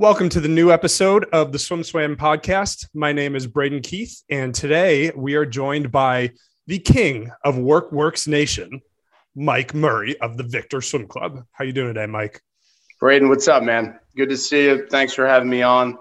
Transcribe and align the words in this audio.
Welcome 0.00 0.30
to 0.30 0.40
the 0.40 0.48
new 0.48 0.72
episode 0.72 1.26
of 1.30 1.52
the 1.52 1.58
Swim 1.58 1.84
Swam 1.84 2.16
podcast. 2.16 2.86
My 2.94 3.12
name 3.12 3.36
is 3.36 3.46
Braden 3.46 3.82
Keith, 3.82 4.22
and 4.30 4.54
today 4.54 5.12
we 5.14 5.34
are 5.34 5.44
joined 5.44 5.92
by 5.92 6.30
the 6.66 6.78
king 6.78 7.30
of 7.44 7.58
Work 7.58 7.92
Works 7.92 8.26
Nation, 8.26 8.80
Mike 9.36 9.74
Murray 9.74 10.18
of 10.22 10.38
the 10.38 10.42
Victor 10.42 10.80
Swim 10.80 11.06
Club. 11.06 11.44
How 11.52 11.64
you 11.66 11.74
doing 11.74 11.88
today, 11.88 12.06
Mike? 12.06 12.40
Braden, 12.98 13.28
what's 13.28 13.46
up, 13.46 13.62
man? 13.62 14.00
Good 14.16 14.30
to 14.30 14.38
see 14.38 14.64
you. 14.64 14.86
Thanks 14.90 15.12
for 15.12 15.26
having 15.26 15.50
me 15.50 15.60
on. 15.60 15.98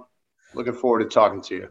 Looking 0.55 0.75
forward 0.75 0.99
to 0.99 1.09
talking 1.09 1.41
to 1.41 1.55
you. 1.55 1.69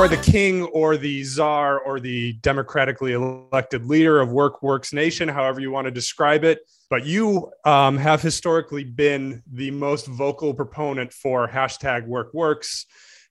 Are 0.00 0.08
the 0.08 0.16
king 0.16 0.62
or 0.62 0.96
the 0.96 1.22
czar 1.22 1.78
or 1.78 2.00
the 2.00 2.32
democratically 2.40 3.12
elected 3.12 3.84
leader 3.84 4.18
of 4.18 4.32
Work 4.32 4.62
Works 4.62 4.94
Nation, 4.94 5.28
however 5.28 5.60
you 5.60 5.70
want 5.70 5.84
to 5.84 5.90
describe 5.90 6.42
it. 6.42 6.60
But 6.88 7.04
you 7.04 7.52
um, 7.66 7.98
have 7.98 8.22
historically 8.22 8.82
been 8.82 9.42
the 9.52 9.70
most 9.70 10.06
vocal 10.06 10.54
proponent 10.54 11.12
for 11.12 11.46
hashtag 11.46 12.06
Work 12.06 12.32
Works, 12.32 12.86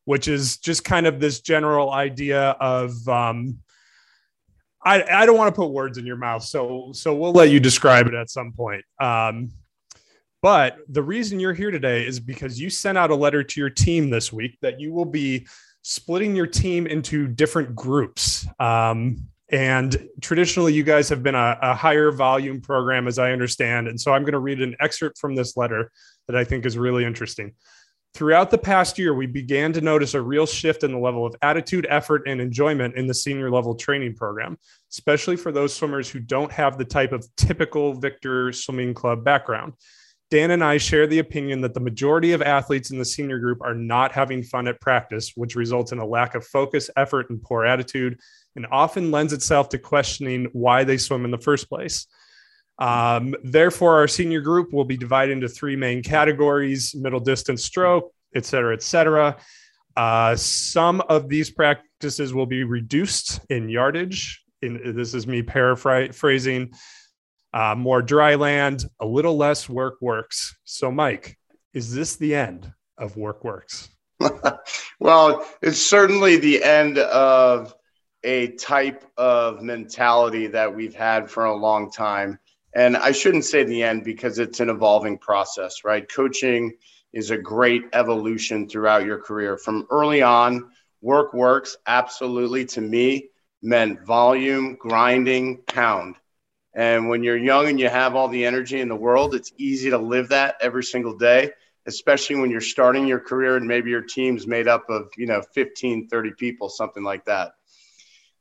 which 0.06 0.28
is 0.28 0.60
just 0.60 0.84
kind 0.84 1.08
of 1.08 1.20
this 1.20 1.42
general 1.42 1.92
idea 1.92 2.50
of. 2.62 2.92
Um, 3.08 3.58
I, 4.86 5.02
I 5.02 5.26
don't 5.26 5.38
want 5.38 5.54
to 5.54 5.60
put 5.60 5.72
words 5.72 5.98
in 5.98 6.06
your 6.06 6.18
mouth, 6.18 6.44
so 6.44 6.92
so 6.94 7.16
we'll 7.16 7.34
let 7.34 7.50
you 7.50 7.60
describe 7.60 8.06
it 8.06 8.14
at 8.14 8.30
some 8.30 8.54
point. 8.54 8.86
Um, 9.02 9.50
but 10.44 10.78
the 10.88 11.02
reason 11.02 11.40
you're 11.40 11.54
here 11.54 11.72
today 11.72 12.06
is 12.06 12.20
because 12.20 12.62
you 12.62 12.70
sent 12.70 12.96
out 12.98 13.10
a 13.10 13.16
letter 13.16 13.44
to 13.44 13.60
your 13.60 13.72
team 13.72 14.12
this 14.12 14.32
week 14.32 14.58
that 14.62 14.80
you 14.80 14.94
will 14.94 15.06
be 15.06 15.48
splitting 15.82 16.36
your 16.36 16.48
team 16.48 16.88
into 16.88 17.28
different 17.28 17.76
groups. 17.76 18.48
Um, 18.60 19.28
and 19.52 20.08
traditionally, 20.22 20.74
you 20.74 20.84
guys 20.84 21.10
have 21.10 21.24
been 21.24 21.36
a, 21.36 21.58
a, 21.62 21.74
higher 21.74 22.12
volume 22.12 22.62
program, 22.62 23.08
as 23.08 23.18
I 23.18 23.32
understand. 23.32 23.88
And 23.88 24.00
so 24.00 24.14
I'm 24.14 24.22
going 24.22 24.34
to 24.34 24.40
read 24.40 24.62
an 24.62 24.76
excerpt 24.80 25.18
from 25.18 25.34
this 25.36 25.58
letter 25.58 25.92
that 26.28 26.36
I 26.36 26.44
think 26.44 26.66
is 26.66 26.78
really 26.78 27.04
interesting. 27.04 27.54
Throughout 28.14 28.52
the 28.52 28.58
past 28.58 28.98
year, 28.98 29.14
we 29.14 29.28
began 29.28 29.72
to 29.74 29.82
notice 29.82 30.14
a 30.14 30.22
real 30.22 30.46
shift 30.46 30.84
in 30.84 30.92
the 30.92 30.98
level 30.98 31.26
of 31.26 31.36
attitude, 31.42 31.88
effort, 31.90 32.24
and 32.28 32.42
enjoyment 32.42 32.96
in 32.96 33.08
the 33.08 33.14
senior 33.14 33.52
level 33.52 33.76
training 33.76 34.16
program, 34.16 34.58
especially 34.92 35.36
for 35.36 35.52
those 35.52 35.74
swimmers 35.74 36.10
who 36.10 36.20
don't 36.20 36.52
have 36.52 36.78
the 36.78 36.86
type 36.86 37.12
of 37.12 37.26
typical 37.36 37.94
Victor 37.94 38.52
Swimming 38.52 38.94
Club 38.94 39.24
background. 39.24 39.74
Dan 40.32 40.52
and 40.52 40.64
I 40.64 40.78
share 40.78 41.08
the 41.08 41.20
opinion 41.20 41.62
that 41.62 41.74
the 41.74 41.80
majority 41.80 42.34
of 42.34 42.42
athletes 42.44 42.92
in 42.92 43.00
the 43.00 43.06
senior 43.06 43.40
group 43.40 43.62
are 43.62 43.74
not 43.74 44.12
having 44.12 44.44
fun 44.44 44.68
at 44.68 44.80
practice, 44.80 45.34
which 45.36 45.56
results 45.56 45.92
in 45.92 45.98
a 45.98 46.06
lack 46.06 46.36
of 46.36 46.46
focus, 46.46 46.90
effort, 46.96 47.32
and 47.32 47.42
poor 47.42 47.66
attitude, 47.66 48.20
and 48.56 48.68
often 48.72 49.10
lends 49.10 49.34
itself 49.34 49.70
to 49.70 49.80
questioning 49.80 50.48
why 50.54 50.84
they 50.84 50.98
swim 50.98 51.26
in 51.26 51.32
the 51.32 51.38
first 51.40 51.68
place. 51.68 52.06
Um, 52.78 53.36
therefore, 53.44 53.96
our 53.96 54.08
senior 54.08 54.42
group 54.42 54.72
will 54.72 54.86
be 54.86 54.98
divided 54.98 55.32
into 55.34 55.50
three 55.50 55.76
main 55.76 56.04
categories 56.04 56.94
middle 56.96 57.20
distance 57.20 57.66
stroke, 57.66 58.14
et 58.36 58.46
cetera, 58.46 58.74
et 58.74 58.84
cetera. 58.84 59.36
Uh, 59.98 60.36
some 60.36 61.02
of 61.02 61.28
these 61.28 61.50
practices 61.50 62.34
will 62.34 62.46
be 62.46 62.64
reduced 62.64 63.42
in 63.50 63.68
yardage. 63.68 64.44
In, 64.62 64.96
this 64.96 65.14
is 65.14 65.26
me 65.26 65.42
paraphrasing 65.42 66.72
uh, 67.54 67.76
more 67.76 68.02
dry 68.02 68.36
land, 68.36 68.86
a 69.00 69.06
little 69.06 69.38
less 69.38 69.68
work 69.68 69.96
works. 70.02 70.56
So, 70.64 70.92
Mike, 70.92 71.38
is 71.74 71.94
this 71.94 72.16
the 72.16 72.36
end 72.36 72.72
of 72.98 73.18
work 73.18 73.44
works? 73.44 73.90
well, 75.00 75.48
it's 75.62 75.82
certainly 75.82 76.38
the 76.38 76.64
end 76.64 76.98
of 76.98 77.74
a 78.24 78.50
type 78.58 79.06
of 79.18 79.62
mentality 79.62 80.48
that 80.48 80.76
we've 80.76 80.96
had 80.96 81.30
for 81.30 81.46
a 81.46 81.56
long 81.56 81.90
time. 81.92 82.38
And 82.76 82.98
I 82.98 83.12
shouldn't 83.12 83.46
say 83.46 83.64
the 83.64 83.82
end 83.82 84.04
because 84.04 84.40
it's 84.40 84.60
an 84.60 84.70
evolving 84.70 85.18
process, 85.18 85.84
right? 85.84 86.08
Coaching 86.12 86.74
is 87.14 87.32
a 87.32 87.38
great 87.38 87.84
evolution 87.94 88.70
throughout 88.70 89.06
your 89.06 89.20
career. 89.20 89.58
From 89.58 89.88
early 89.90 90.22
on, 90.22 90.70
work 91.02 91.34
works 91.34 91.78
absolutely 91.88 92.66
to 92.66 92.82
me 92.82 93.30
meant 93.62 94.06
volume, 94.06 94.76
grinding, 94.76 95.58
pound. 95.68 96.16
And 96.80 97.10
when 97.10 97.24
you're 97.24 97.36
young 97.36 97.68
and 97.68 97.78
you 97.78 97.90
have 97.90 98.16
all 98.16 98.30
the 98.30 98.46
energy 98.46 98.80
in 98.80 98.88
the 98.88 98.96
world, 98.96 99.36
it's 99.36 99.52
easy 99.58 99.90
to 99.90 99.98
live 99.98 100.30
that 100.30 100.56
every 100.62 100.86
single 100.86 101.18
day, 101.18 101.52
especially 101.86 102.38
when 102.38 102.50
you're 102.50 102.62
starting 102.62 103.06
your 103.06 103.20
career 103.20 103.58
and 103.58 103.68
maybe 103.68 103.90
your 103.90 104.02
team's 104.02 104.48
made 104.48 104.70
up 104.70 104.90
of, 104.90 105.10
you 105.18 105.26
know, 105.26 105.42
15, 105.54 106.08
30 106.08 106.32
people, 106.38 106.70
something 106.70 107.04
like 107.04 107.26
that. 107.26 107.52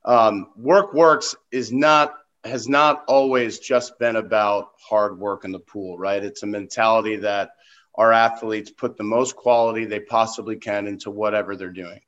Um, 0.04 0.52
work 0.56 0.94
works 0.94 1.34
is 1.50 1.72
not, 1.72 2.14
has 2.44 2.68
not 2.68 3.02
always 3.08 3.58
just 3.58 3.98
been 3.98 4.14
about 4.14 4.68
hard 4.88 5.18
work 5.18 5.44
in 5.44 5.50
the 5.50 5.58
pool, 5.58 5.98
right? 5.98 6.22
It's 6.22 6.44
a 6.44 6.46
mentality 6.46 7.16
that 7.16 7.50
our 7.96 8.12
athletes 8.12 8.70
put 8.70 8.96
the 8.96 9.02
most 9.02 9.34
quality 9.34 9.84
they 9.84 9.98
possibly 9.98 10.54
can 10.54 10.86
into 10.86 11.10
whatever 11.10 11.56
they're 11.56 11.70
doing. 11.70 12.02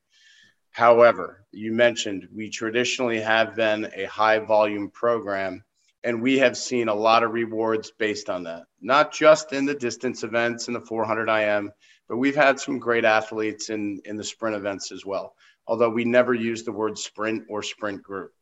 However, 0.71 1.45
you 1.51 1.73
mentioned 1.73 2.29
we 2.33 2.51
traditionally 2.51 3.21
have 3.21 3.57
been 3.57 3.91
a 3.97 4.05
high 4.05 4.39
volume 4.39 4.91
program 4.91 5.65
and 6.03 6.23
we 6.23 6.39
have 6.39 6.57
seen 6.57 6.89
a 6.89 6.95
lot 6.95 7.23
of 7.23 7.33
rewards 7.33 7.93
based 7.99 8.31
on 8.31 8.45
that, 8.45 8.65
not 8.81 9.13
just 9.13 9.53
in 9.53 9.67
the 9.67 9.75
distance 9.75 10.23
events 10.23 10.69
in 10.69 10.75
the 10.75 10.81
400 10.81 11.29
IM, 11.29 11.71
but 12.09 12.17
we've 12.17 12.37
had 12.37 12.59
some 12.59 12.79
great 12.79 13.05
athletes 13.05 13.71
in, 13.71 14.01
in 14.05 14.17
the 14.17 14.25
sprint 14.25 14.57
events 14.57 14.93
as 14.93 15.05
well, 15.05 15.35
although 15.67 15.91
we 15.91 16.05
never 16.05 16.35
use 16.35 16.65
the 16.65 16.73
word 16.73 16.99
sprint 16.99 17.45
or 17.49 17.63
sprint 17.63 18.03
group. 18.03 18.33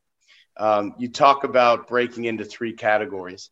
Um, 0.57 0.95
you 0.99 1.09
talk 1.09 1.45
about 1.45 1.89
breaking 1.89 2.25
into 2.25 2.45
three 2.45 2.73
categories. 2.73 3.51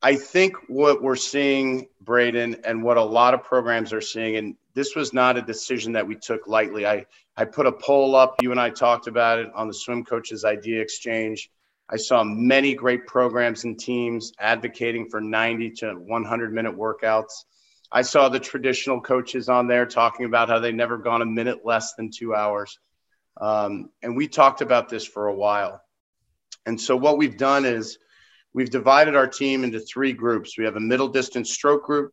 I 0.00 0.14
think 0.14 0.54
what 0.68 1.02
we're 1.02 1.16
seeing, 1.16 1.88
Braden, 2.00 2.58
and 2.64 2.84
what 2.84 2.96
a 2.96 3.02
lot 3.02 3.34
of 3.34 3.42
programs 3.42 3.92
are 3.92 4.00
seeing, 4.00 4.36
and 4.36 4.56
this 4.74 4.94
was 4.94 5.12
not 5.12 5.36
a 5.36 5.42
decision 5.42 5.92
that 5.92 6.06
we 6.06 6.14
took 6.14 6.46
lightly. 6.46 6.86
I, 6.86 7.06
I 7.36 7.44
put 7.44 7.66
a 7.66 7.72
poll 7.72 8.14
up, 8.14 8.36
you 8.40 8.52
and 8.52 8.60
I 8.60 8.70
talked 8.70 9.08
about 9.08 9.40
it 9.40 9.48
on 9.56 9.66
the 9.66 9.74
Swim 9.74 10.04
Coaches 10.04 10.44
Idea 10.44 10.80
Exchange 10.80 11.50
I 11.90 11.96
saw 11.96 12.22
many 12.22 12.74
great 12.74 13.06
programs 13.06 13.64
and 13.64 13.78
teams 13.78 14.32
advocating 14.38 15.08
for 15.08 15.20
90 15.20 15.70
to 15.78 15.92
100 15.94 16.52
minute 16.52 16.76
workouts. 16.76 17.44
I 17.90 18.02
saw 18.02 18.28
the 18.28 18.40
traditional 18.40 19.00
coaches 19.00 19.48
on 19.48 19.66
there 19.66 19.86
talking 19.86 20.26
about 20.26 20.48
how 20.50 20.58
they've 20.58 20.74
never 20.74 20.98
gone 20.98 21.22
a 21.22 21.26
minute 21.26 21.64
less 21.64 21.94
than 21.94 22.10
two 22.10 22.34
hours. 22.34 22.78
Um, 23.40 23.90
and 24.02 24.16
we 24.16 24.28
talked 24.28 24.60
about 24.60 24.90
this 24.90 25.06
for 25.06 25.28
a 25.28 25.34
while. 25.34 25.80
And 26.66 26.78
so 26.78 26.96
what 26.96 27.16
we've 27.16 27.38
done 27.38 27.64
is 27.64 27.98
we've 28.52 28.68
divided 28.68 29.16
our 29.16 29.26
team 29.26 29.64
into 29.64 29.80
three 29.80 30.12
groups. 30.12 30.58
We 30.58 30.66
have 30.66 30.76
a 30.76 30.80
middle 30.80 31.08
distance 31.08 31.50
stroke 31.50 31.84
group, 31.84 32.12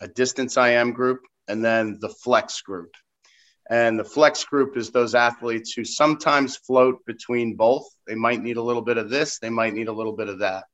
a 0.00 0.06
distance 0.06 0.56
IM 0.56 0.92
group, 0.92 1.22
and 1.48 1.64
then 1.64 1.98
the 2.00 2.08
flex 2.08 2.60
group. 2.62 2.94
And 3.70 3.98
the 3.98 4.04
flex 4.04 4.44
group 4.44 4.76
is 4.76 4.90
those 4.90 5.14
athletes 5.14 5.72
who 5.72 5.84
sometimes 5.84 6.56
float 6.56 7.04
between 7.04 7.54
both. 7.54 7.86
They 8.06 8.14
might 8.14 8.42
need 8.42 8.56
a 8.56 8.62
little 8.62 8.82
bit 8.82 8.96
of 8.96 9.10
this, 9.10 9.38
they 9.38 9.50
might 9.50 9.74
need 9.74 9.88
a 9.88 9.92
little 9.92 10.14
bit 10.14 10.28
of 10.28 10.38
that. 10.38 10.64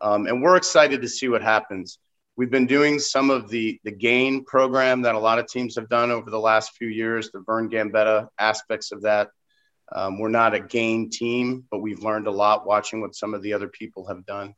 Um, 0.00 0.26
and 0.26 0.42
we're 0.42 0.56
excited 0.56 1.02
to 1.02 1.08
see 1.08 1.28
what 1.28 1.42
happens. 1.42 1.98
We've 2.36 2.50
been 2.50 2.66
doing 2.66 3.00
some 3.00 3.30
of 3.30 3.48
the, 3.48 3.80
the 3.82 3.90
gain 3.90 4.44
program 4.44 5.02
that 5.02 5.16
a 5.16 5.18
lot 5.18 5.40
of 5.40 5.48
teams 5.48 5.74
have 5.74 5.88
done 5.88 6.12
over 6.12 6.30
the 6.30 6.38
last 6.38 6.76
few 6.76 6.86
years, 6.86 7.30
the 7.32 7.40
Vern 7.40 7.68
Gambetta 7.68 8.28
aspects 8.38 8.92
of 8.92 9.02
that. 9.02 9.30
Um, 9.90 10.20
we're 10.20 10.28
not 10.28 10.54
a 10.54 10.60
gain 10.60 11.10
team, 11.10 11.64
but 11.70 11.78
we've 11.80 12.02
learned 12.02 12.26
a 12.26 12.30
lot 12.30 12.66
watching 12.66 13.00
what 13.00 13.16
some 13.16 13.34
of 13.34 13.42
the 13.42 13.54
other 13.54 13.68
people 13.68 14.06
have 14.06 14.24
done. 14.26 14.54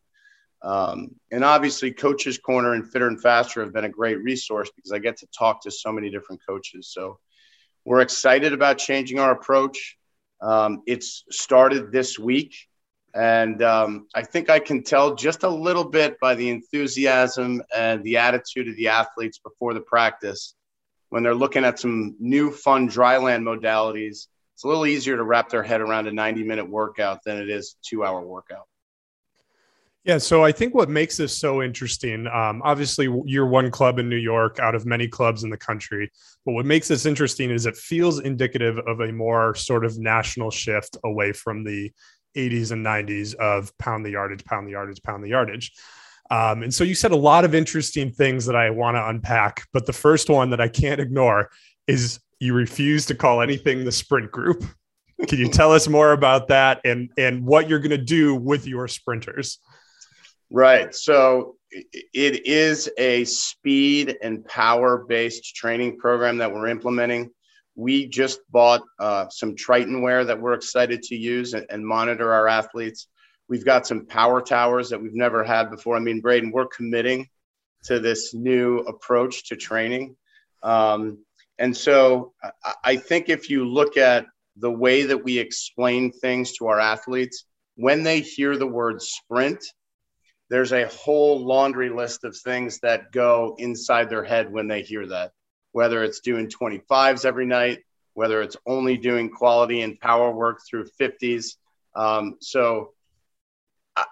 Um, 0.63 1.13
and 1.31 1.43
obviously, 1.43 1.93
Coaches 1.93 2.37
Corner 2.37 2.75
and 2.75 2.91
Fitter 2.91 3.07
and 3.07 3.23
Faster 3.23 3.63
have 3.63 3.73
been 3.73 3.85
a 3.85 3.89
great 3.89 4.23
resource 4.23 4.71
because 4.75 4.93
I 4.93 4.99
get 4.99 5.17
to 5.19 5.27
talk 5.29 5.63
to 5.63 5.71
so 5.71 5.91
many 5.91 6.11
different 6.11 6.43
coaches. 6.47 6.91
So 6.93 7.19
we're 7.91 8.03
excited 8.03 8.53
about 8.53 8.79
changing 8.79 9.19
our 9.19 9.33
approach. 9.33 9.97
Um, 10.41 10.85
it's 10.87 11.25
started 11.29 11.91
this 11.91 12.21
week. 12.21 12.55
And 13.17 13.61
um, 13.65 14.07
I 14.15 14.23
think 14.23 14.49
I 14.49 14.61
can 14.61 14.85
tell 14.85 15.17
just 15.17 15.43
a 15.43 15.49
little 15.49 15.83
bit 15.83 16.21
by 16.21 16.37
the 16.37 16.51
enthusiasm 16.51 17.61
and 17.77 18.05
the 18.05 18.19
attitude 18.19 18.69
of 18.69 18.77
the 18.77 18.87
athletes 18.87 19.41
before 19.41 19.75
the 19.75 19.81
practice 19.81 20.55
when 21.09 21.25
they're 21.25 21.35
looking 21.35 21.65
at 21.65 21.81
some 21.81 22.15
new 22.21 22.53
fun 22.53 22.89
dryland 22.89 23.43
modalities. 23.43 24.29
It's 24.55 24.63
a 24.63 24.69
little 24.69 24.87
easier 24.87 25.17
to 25.17 25.25
wrap 25.25 25.49
their 25.49 25.65
head 25.65 25.81
around 25.81 26.07
a 26.07 26.13
90 26.13 26.45
minute 26.45 26.71
workout 26.71 27.25
than 27.25 27.39
it 27.39 27.51
is 27.51 27.75
a 27.75 27.83
two 27.85 28.05
hour 28.05 28.21
workout. 28.25 28.69
Yeah, 30.05 30.17
so 30.17 30.43
I 30.43 30.51
think 30.51 30.75
what 30.75 30.89
makes 30.89 31.19
this 31.19 31.37
so 31.37 31.63
interesting, 31.63 32.27
um, 32.27 32.63
obviously, 32.65 33.07
you're 33.27 33.47
one 33.47 33.71
club 33.71 33.99
in 33.99 34.09
New 34.09 34.17
York 34.17 34.59
out 34.59 34.75
of 34.75 34.87
many 34.87 35.07
clubs 35.07 35.45
in 35.45 35.51
the 35.51 35.59
country. 35.59 36.11
But 36.47 36.53
what 36.53 36.65
makes 36.65 36.89
this 36.89 37.05
interesting 37.05 37.51
is 37.51 37.67
it 37.67 37.77
feels 37.77 38.19
indicative 38.19 38.79
of 38.87 39.01
a 39.01 39.13
more 39.13 39.55
sort 39.55 39.85
of 39.85 39.99
national 39.99 40.51
shift 40.51 40.97
away 41.05 41.33
from 41.33 41.65
the 41.65 41.93
80s 42.35 42.73
and 42.73 42.85
90s 42.85 43.35
of 43.35 43.77
pound 43.77 44.07
the 44.07 44.11
yardage, 44.11 44.45
pound 44.45 44.67
the 44.67 44.73
yardage, 44.73 45.03
pound 45.03 45.23
the 45.23 45.29
yardage. 45.29 45.73
Um, 46.31 46.63
and 46.63 46.73
so 46.73 46.85
you 46.85 46.95
said 46.95 47.11
a 47.11 47.17
lot 47.17 47.45
of 47.45 47.55
interesting 47.55 48.11
things 48.11 48.47
that 48.47 48.57
I 48.57 48.71
want 48.71 48.97
to 48.97 49.07
unpack, 49.07 49.67
but 49.73 49.85
the 49.85 49.93
first 49.93 50.31
one 50.31 50.51
that 50.51 50.61
I 50.61 50.69
can't 50.69 51.01
ignore 51.01 51.51
is 51.87 52.21
you 52.39 52.55
refuse 52.55 53.05
to 53.07 53.15
call 53.15 53.43
anything 53.43 53.85
the 53.85 53.93
sprint 53.93 54.31
group. 54.31 54.65
Can 55.29 55.39
you 55.39 55.49
tell 55.49 55.73
us 55.73 55.89
more 55.89 56.13
about 56.13 56.49
that 56.49 56.81
and 56.85 57.11
and 57.19 57.45
what 57.45 57.69
you're 57.69 57.81
going 57.81 57.91
to 57.91 57.99
do 57.99 58.35
with 58.35 58.67
your 58.67 58.89
sprinters? 58.89 59.59
Right. 60.51 60.95
So 60.95 61.57
it 61.71 62.47
is 62.47 62.91
a 62.99 63.25
speed 63.25 64.19
and 64.23 64.45
power 64.45 65.05
based 65.09 65.55
training 65.55 65.99
program 65.99 66.39
that 66.39 66.53
we're 66.53 66.67
implementing. 66.67 67.31
We 67.77 68.09
just 68.09 68.41
bought 68.51 68.83
uh, 68.99 69.29
some 69.31 69.55
Triton 69.55 70.03
wear 70.03 70.25
that 70.25 70.41
we're 70.41 70.55
excited 70.55 71.03
to 71.05 71.17
use 71.17 71.55
and, 71.55 71.65
and 71.71 71.87
monitor 71.87 72.33
our 72.33 72.49
athletes. 72.49 73.07
We've 73.49 73.65
got 73.65 73.87
some 73.87 74.07
power 74.07 74.43
towers 74.43 74.91
that 74.91 75.01
we've 75.01 75.15
never 75.15 75.45
had 75.45 75.71
before. 75.71 75.97
I 75.97 76.01
mean, 76.01 76.21
Braden, 76.21 76.51
we're 76.51 76.67
committing 76.67 77.29
to 77.85 78.01
this 78.01 78.35
new 78.35 78.79
approach 78.81 79.49
to 79.49 79.57
training. 79.57 80.17
Um, 80.63 81.25
and 81.59 81.77
so 81.77 82.33
I, 82.43 82.75
I 82.85 82.97
think 82.97 83.29
if 83.29 83.49
you 83.49 83.67
look 83.67 83.97
at 83.97 84.27
the 84.57 84.71
way 84.71 85.05
that 85.05 85.25
we 85.25 85.39
explain 85.39 86.11
things 86.11 86.53
to 86.55 86.67
our 86.67 86.81
athletes, 86.81 87.45
when 87.77 88.03
they 88.03 88.21
hear 88.21 88.57
the 88.57 88.67
word 88.67 89.01
sprint, 89.01 89.65
there's 90.51 90.73
a 90.73 90.89
whole 90.89 91.45
laundry 91.47 91.89
list 91.89 92.25
of 92.25 92.37
things 92.37 92.81
that 92.81 93.13
go 93.13 93.55
inside 93.59 94.11
their 94.11 94.25
head 94.25 94.53
when 94.53 94.67
they 94.67 94.83
hear 94.83 95.07
that, 95.07 95.31
whether 95.71 96.03
it's 96.03 96.21
doing 96.21 96.49
25s 96.49 97.25
every 97.25 97.47
night, 97.47 97.79
whether 98.15 98.43
it's 98.43 98.57
only 98.67 98.97
doing 98.97 99.31
quality 99.31 99.81
and 99.81 99.99
power 100.01 100.33
work 100.33 100.61
through 100.69 100.87
50s. 101.01 101.57
Um, 101.95 102.37
so 102.41 102.93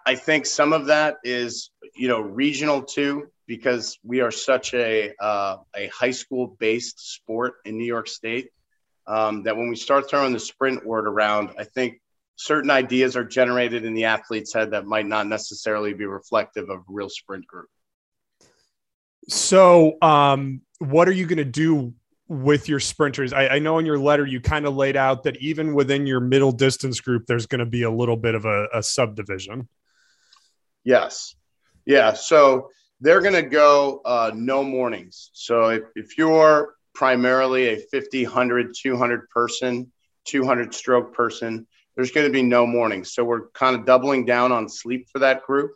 I 0.06 0.14
think 0.14 0.46
some 0.46 0.72
of 0.72 0.86
that 0.86 1.16
is, 1.24 1.70
you 1.96 2.06
know, 2.06 2.20
regional 2.20 2.82
too, 2.82 3.28
because 3.46 3.98
we 4.04 4.20
are 4.20 4.30
such 4.30 4.74
a, 4.74 5.12
uh, 5.20 5.56
a 5.74 5.88
high 5.88 6.12
school 6.12 6.56
based 6.60 7.14
sport 7.14 7.54
in 7.64 7.76
New 7.78 7.86
York 7.86 8.06
State 8.06 8.50
um, 9.08 9.42
that 9.42 9.56
when 9.56 9.68
we 9.68 9.76
start 9.76 10.08
throwing 10.08 10.32
the 10.32 10.38
sprint 10.38 10.86
word 10.86 11.08
around, 11.08 11.50
I 11.58 11.64
think 11.64 12.00
certain 12.38 12.70
ideas 12.70 13.16
are 13.16 13.24
generated 13.24 13.84
in 13.84 13.94
the 13.94 14.04
athlete's 14.04 14.54
head 14.54 14.70
that 14.70 14.86
might 14.86 15.06
not 15.06 15.26
necessarily 15.26 15.92
be 15.92 16.06
reflective 16.06 16.70
of 16.70 16.84
real 16.86 17.08
sprint 17.08 17.44
group. 17.46 17.68
So, 19.28 19.98
um, 20.00 20.62
what 20.78 21.08
are 21.08 21.12
you 21.12 21.26
going 21.26 21.38
to 21.38 21.44
do 21.44 21.92
with 22.28 22.68
your 22.68 22.78
sprinters? 22.78 23.32
I, 23.32 23.48
I, 23.48 23.58
know 23.58 23.78
in 23.78 23.86
your 23.86 23.98
letter 23.98 24.24
you 24.24 24.40
kind 24.40 24.66
of 24.66 24.76
laid 24.76 24.96
out 24.96 25.24
that 25.24 25.36
even 25.38 25.74
within 25.74 26.06
your 26.06 26.20
middle 26.20 26.52
distance 26.52 27.00
group, 27.00 27.26
there's 27.26 27.46
going 27.46 27.58
to 27.58 27.66
be 27.66 27.82
a 27.82 27.90
little 27.90 28.16
bit 28.16 28.36
of 28.36 28.44
a, 28.44 28.68
a 28.72 28.82
subdivision. 28.82 29.68
Yes. 30.84 31.34
Yeah. 31.84 32.12
So 32.12 32.70
they're 33.00 33.20
going 33.20 33.34
to 33.34 33.42
go 33.42 34.00
uh, 34.04 34.30
no 34.34 34.62
mornings. 34.62 35.30
So 35.32 35.70
if, 35.70 35.82
if 35.96 36.16
you're 36.16 36.74
primarily 36.94 37.70
a 37.70 37.76
50, 37.76 38.24
100, 38.24 38.74
200 38.80 39.28
person, 39.30 39.92
200 40.26 40.72
stroke 40.72 41.12
person, 41.12 41.66
there's 41.98 42.12
going 42.12 42.28
to 42.28 42.32
be 42.32 42.44
no 42.44 42.64
mornings. 42.64 43.12
So 43.12 43.24
we're 43.24 43.48
kind 43.48 43.74
of 43.74 43.84
doubling 43.84 44.24
down 44.24 44.52
on 44.52 44.68
sleep 44.68 45.08
for 45.12 45.18
that 45.18 45.42
group. 45.42 45.72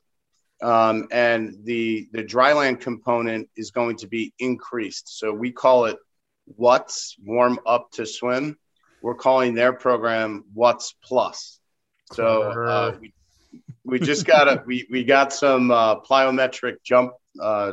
Um, 0.63 1.09
and 1.11 1.57
the 1.65 2.09
the 2.13 2.23
dryland 2.23 2.81
component 2.81 3.51
is 3.57 3.73
going 3.73 3.97
to 3.97 4.07
be 4.07 4.33
increased. 4.39 5.19
So 5.19 5.33
we 5.33 5.51
call 5.51 5.87
it 5.87 5.99
What's 6.45 7.17
warm 7.25 7.59
up 7.67 7.91
to 7.93 8.07
swim. 8.07 8.57
We're 9.03 9.17
calling 9.17 9.55
their 9.55 9.73
program 9.73 10.45
What's 10.55 10.95
Plus. 11.03 11.59
So 12.13 12.43
uh, 12.43 12.97
we, 13.01 13.13
we 13.85 13.99
just 13.99 14.25
got 14.25 14.47
a 14.47 14.63
we 14.65 14.87
we 14.89 15.03
got 15.03 15.33
some 15.33 15.73
uh, 15.73 16.01
plyometric 16.03 16.85
jump 16.85 17.15
uh, 17.41 17.73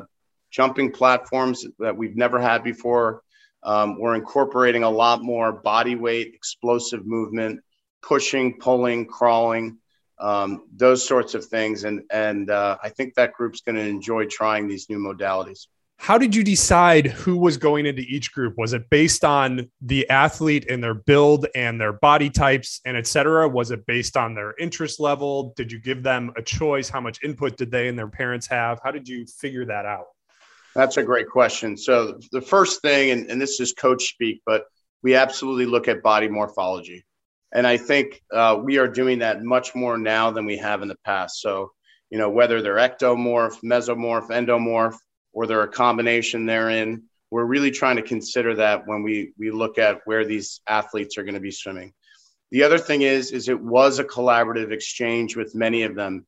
jumping 0.50 0.92
platforms 0.92 1.68
that 1.78 1.96
we've 1.96 2.16
never 2.16 2.40
had 2.40 2.63
before. 2.63 3.22
Um, 3.62 4.00
we're 4.00 4.16
incorporating 4.16 4.81
a 4.81 4.90
lot 4.90 5.22
more 5.22 5.51
body 5.51 5.94
weight, 5.96 6.34
explosive 6.34 7.06
movement 7.06 7.60
pushing, 8.01 8.60
pulling, 8.60 9.06
crawling, 9.06 9.78
um, 10.19 10.66
those 10.75 11.06
sorts 11.06 11.34
of 11.36 11.46
things. 11.46 11.84
And 11.84 12.04
and 12.12 12.50
uh, 12.50 12.78
I 12.84 12.90
think 12.90 13.16
that 13.16 13.34
group's 13.34 13.62
going 13.62 13.75
to 13.75 13.88
enjoy 13.88 14.25
trying 14.25 14.68
these 14.68 14.90
new 14.90 15.00
modalities. 15.00 15.68
How 16.01 16.18
did 16.18 16.34
you 16.34 16.46
decide 16.46 17.07
who 17.07 17.38
was 17.38 17.57
going 17.57 17.86
into 17.86 18.01
each 18.04 18.31
group? 18.31 18.54
Was 18.57 18.72
it 18.72 18.90
based 18.90 19.25
on 19.25 19.69
the 19.81 20.10
athlete 20.10 20.66
and 20.69 20.81
their 20.81 20.94
build 20.94 21.46
and 21.56 21.80
their 21.80 21.92
body 21.92 22.30
types 22.30 22.80
and 22.86 22.96
et 22.96 23.06
cetera? 23.06 23.50
Was 23.50 23.72
it 23.72 23.86
based 23.86 24.16
on 24.16 24.34
their 24.34 24.56
interest 24.57 25.01
level? 25.01 25.54
Did 25.57 25.74
you 25.74 25.80
give 25.80 26.01
them 26.01 26.31
a 26.38 26.42
choice? 26.42 26.88
How 26.88 27.01
much 27.01 27.22
input 27.22 27.57
did 27.57 27.69
they 27.69 27.90
and 27.90 28.00
their 28.00 28.07
parents 28.07 28.48
have? 28.48 28.80
How 28.81 28.92
did 28.92 29.10
you 29.10 29.25
figure 29.25 29.66
that 29.66 29.86
out? 29.86 30.06
That's 30.74 30.96
a 30.96 31.04
great 31.04 31.28
question. 31.28 31.75
So 31.75 32.18
the 32.31 32.42
first 32.42 32.81
thing, 32.81 33.12
and, 33.12 33.30
and 33.30 33.42
this 33.42 33.60
is 33.60 33.74
coach 33.74 34.04
speak, 34.04 34.42
but 34.46 34.68
we 35.04 35.16
absolutely 35.16 35.66
look 35.66 35.90
at 35.90 36.01
body 36.01 36.30
morphology. 36.30 37.04
And 37.51 37.66
I 37.66 37.78
think 37.78 38.22
uh, 38.31 38.60
we 38.63 38.78
are 38.78 38.88
doing 38.88 39.19
that 39.19 39.44
much 39.44 39.74
more 39.74 39.98
now 39.98 40.31
than 40.31 40.46
we 40.46 40.57
have 40.57 40.81
in 40.81 40.88
the 40.88 40.98
past. 41.04 41.42
So, 41.42 41.72
you 42.10 42.18
know, 42.18 42.30
whether 42.30 42.62
they're 42.62 42.75
ectomorph, 42.75 43.62
mesomorph, 43.63 44.30
endomorph, 44.30 44.98
or 45.34 45.48
they're 45.48 45.63
a 45.63 45.68
combination 45.68 46.46
therein, 46.46 47.04
we're 47.31 47.46
really 47.46 47.72
trying 47.72 47.98
to 47.98 48.01
consider 48.01 48.56
that 48.56 48.88
when 48.88 49.04
we 49.04 49.34
we 49.38 49.51
look 49.51 49.78
at 49.78 50.01
where 50.06 50.25
these 50.25 50.62
athletes 50.68 51.18
are 51.18 51.24
going 51.24 51.36
to 51.36 51.40
be 51.40 51.51
swimming. 51.51 51.94
The 52.51 52.63
other 52.63 52.80
thing 52.80 53.04
is, 53.04 53.31
is 53.31 53.48
it 53.48 53.62
was 53.62 54.00
a 54.00 54.04
collaborative 54.04 54.72
exchange 54.72 55.36
with 55.36 55.54
many 55.54 55.84
of 55.84 55.94
them, 55.96 56.25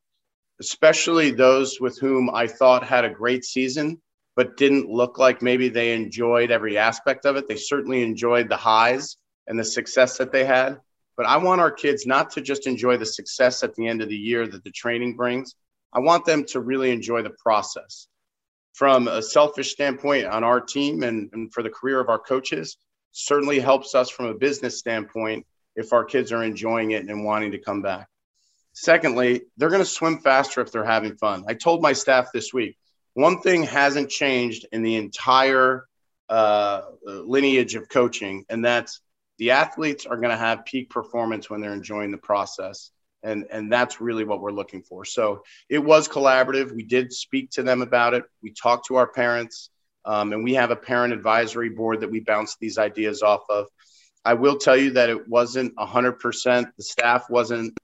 especially 0.60 1.32
those 1.32 1.80
with 1.80 1.98
whom 1.98 2.30
I 2.30 2.46
thought 2.46 2.84
had 2.86 3.04
a 3.04 3.10
great 3.10 3.44
season, 3.44 4.00
but 4.36 4.56
didn't 4.56 4.88
look 4.88 5.18
like 5.18 5.42
maybe 5.42 5.68
they 5.68 5.94
enjoyed 5.94 6.52
every 6.52 6.78
aspect 6.78 7.26
of 7.26 7.34
it. 7.34 7.48
They 7.48 7.56
certainly 7.56 8.02
enjoyed 8.02 8.48
the 8.48 8.56
highs 8.56 9.16
and 9.48 9.58
the 9.58 9.64
success 9.64 10.18
that 10.18 10.30
they 10.30 10.44
had 10.44 10.78
but 11.22 11.28
I 11.28 11.36
want 11.36 11.60
our 11.60 11.70
kids 11.70 12.04
not 12.04 12.30
to 12.30 12.40
just 12.40 12.66
enjoy 12.66 12.96
the 12.96 13.06
success 13.06 13.62
at 13.62 13.76
the 13.76 13.86
end 13.86 14.02
of 14.02 14.08
the 14.08 14.16
year 14.16 14.44
that 14.44 14.64
the 14.64 14.72
training 14.72 15.14
brings. 15.14 15.54
I 15.92 16.00
want 16.00 16.24
them 16.24 16.44
to 16.46 16.58
really 16.58 16.90
enjoy 16.90 17.22
the 17.22 17.30
process. 17.30 18.08
From 18.72 19.06
a 19.06 19.22
selfish 19.22 19.70
standpoint 19.70 20.26
on 20.26 20.42
our 20.42 20.60
team 20.60 21.04
and, 21.04 21.30
and 21.32 21.54
for 21.54 21.62
the 21.62 21.70
career 21.70 22.00
of 22.00 22.08
our 22.08 22.18
coaches, 22.18 22.76
certainly 23.12 23.60
helps 23.60 23.94
us 23.94 24.10
from 24.10 24.26
a 24.26 24.34
business 24.34 24.80
standpoint 24.80 25.46
if 25.76 25.92
our 25.92 26.04
kids 26.04 26.32
are 26.32 26.42
enjoying 26.42 26.90
it 26.90 27.06
and 27.06 27.24
wanting 27.24 27.52
to 27.52 27.58
come 27.58 27.82
back. 27.82 28.08
Secondly, 28.72 29.42
they're 29.56 29.70
going 29.70 29.80
to 29.80 29.86
swim 29.86 30.18
faster 30.18 30.60
if 30.60 30.72
they're 30.72 30.84
having 30.84 31.14
fun. 31.14 31.44
I 31.46 31.54
told 31.54 31.82
my 31.82 31.92
staff 31.92 32.30
this 32.34 32.52
week 32.52 32.76
one 33.14 33.42
thing 33.42 33.62
hasn't 33.62 34.10
changed 34.10 34.66
in 34.72 34.82
the 34.82 34.96
entire 34.96 35.86
uh, 36.28 36.80
lineage 37.04 37.76
of 37.76 37.88
coaching, 37.88 38.44
and 38.48 38.64
that's 38.64 39.00
the 39.38 39.52
athletes 39.52 40.06
are 40.06 40.16
going 40.16 40.30
to 40.30 40.36
have 40.36 40.64
peak 40.64 40.90
performance 40.90 41.48
when 41.48 41.60
they're 41.60 41.72
enjoying 41.72 42.10
the 42.10 42.18
process 42.18 42.90
and 43.22 43.46
and 43.50 43.72
that's 43.72 44.00
really 44.00 44.24
what 44.24 44.40
we're 44.40 44.50
looking 44.50 44.82
for. 44.82 45.04
So 45.04 45.44
it 45.68 45.78
was 45.78 46.08
collaborative. 46.08 46.74
We 46.74 46.82
did 46.82 47.12
speak 47.12 47.50
to 47.52 47.62
them 47.62 47.82
about 47.82 48.14
it. 48.14 48.24
We 48.42 48.52
talked 48.52 48.86
to 48.86 48.96
our 48.96 49.06
parents 49.06 49.70
um, 50.04 50.32
and 50.32 50.42
we 50.42 50.54
have 50.54 50.70
a 50.70 50.76
parent 50.76 51.12
advisory 51.12 51.68
board 51.68 52.00
that 52.00 52.10
we 52.10 52.20
bounce 52.20 52.56
these 52.60 52.78
ideas 52.78 53.22
off 53.22 53.42
of. 53.48 53.66
I 54.24 54.34
will 54.34 54.56
tell 54.56 54.76
you 54.76 54.92
that 54.92 55.10
it 55.10 55.28
wasn't 55.28 55.74
100% 55.76 56.66
the 56.76 56.82
staff 56.82 57.28
wasn't 57.28 57.78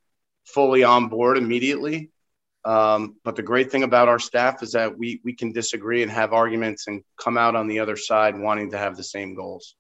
fully 0.44 0.82
on 0.82 1.08
board 1.08 1.36
immediately 1.36 2.10
um, 2.64 3.16
but 3.24 3.36
the 3.36 3.42
great 3.42 3.70
thing 3.70 3.82
about 3.82 4.08
our 4.08 4.18
staff 4.18 4.62
is 4.62 4.72
that 4.72 4.98
we 4.98 5.20
we 5.24 5.32
can 5.32 5.52
disagree 5.52 6.02
and 6.02 6.10
have 6.10 6.32
arguments 6.32 6.86
and 6.86 7.02
come 7.16 7.38
out 7.38 7.54
on 7.54 7.66
the 7.66 7.80
other 7.80 7.96
side 7.96 8.38
wanting 8.38 8.70
to 8.70 8.78
have 8.78 8.96
the 8.96 9.04
same 9.04 9.34
goals 9.34 9.74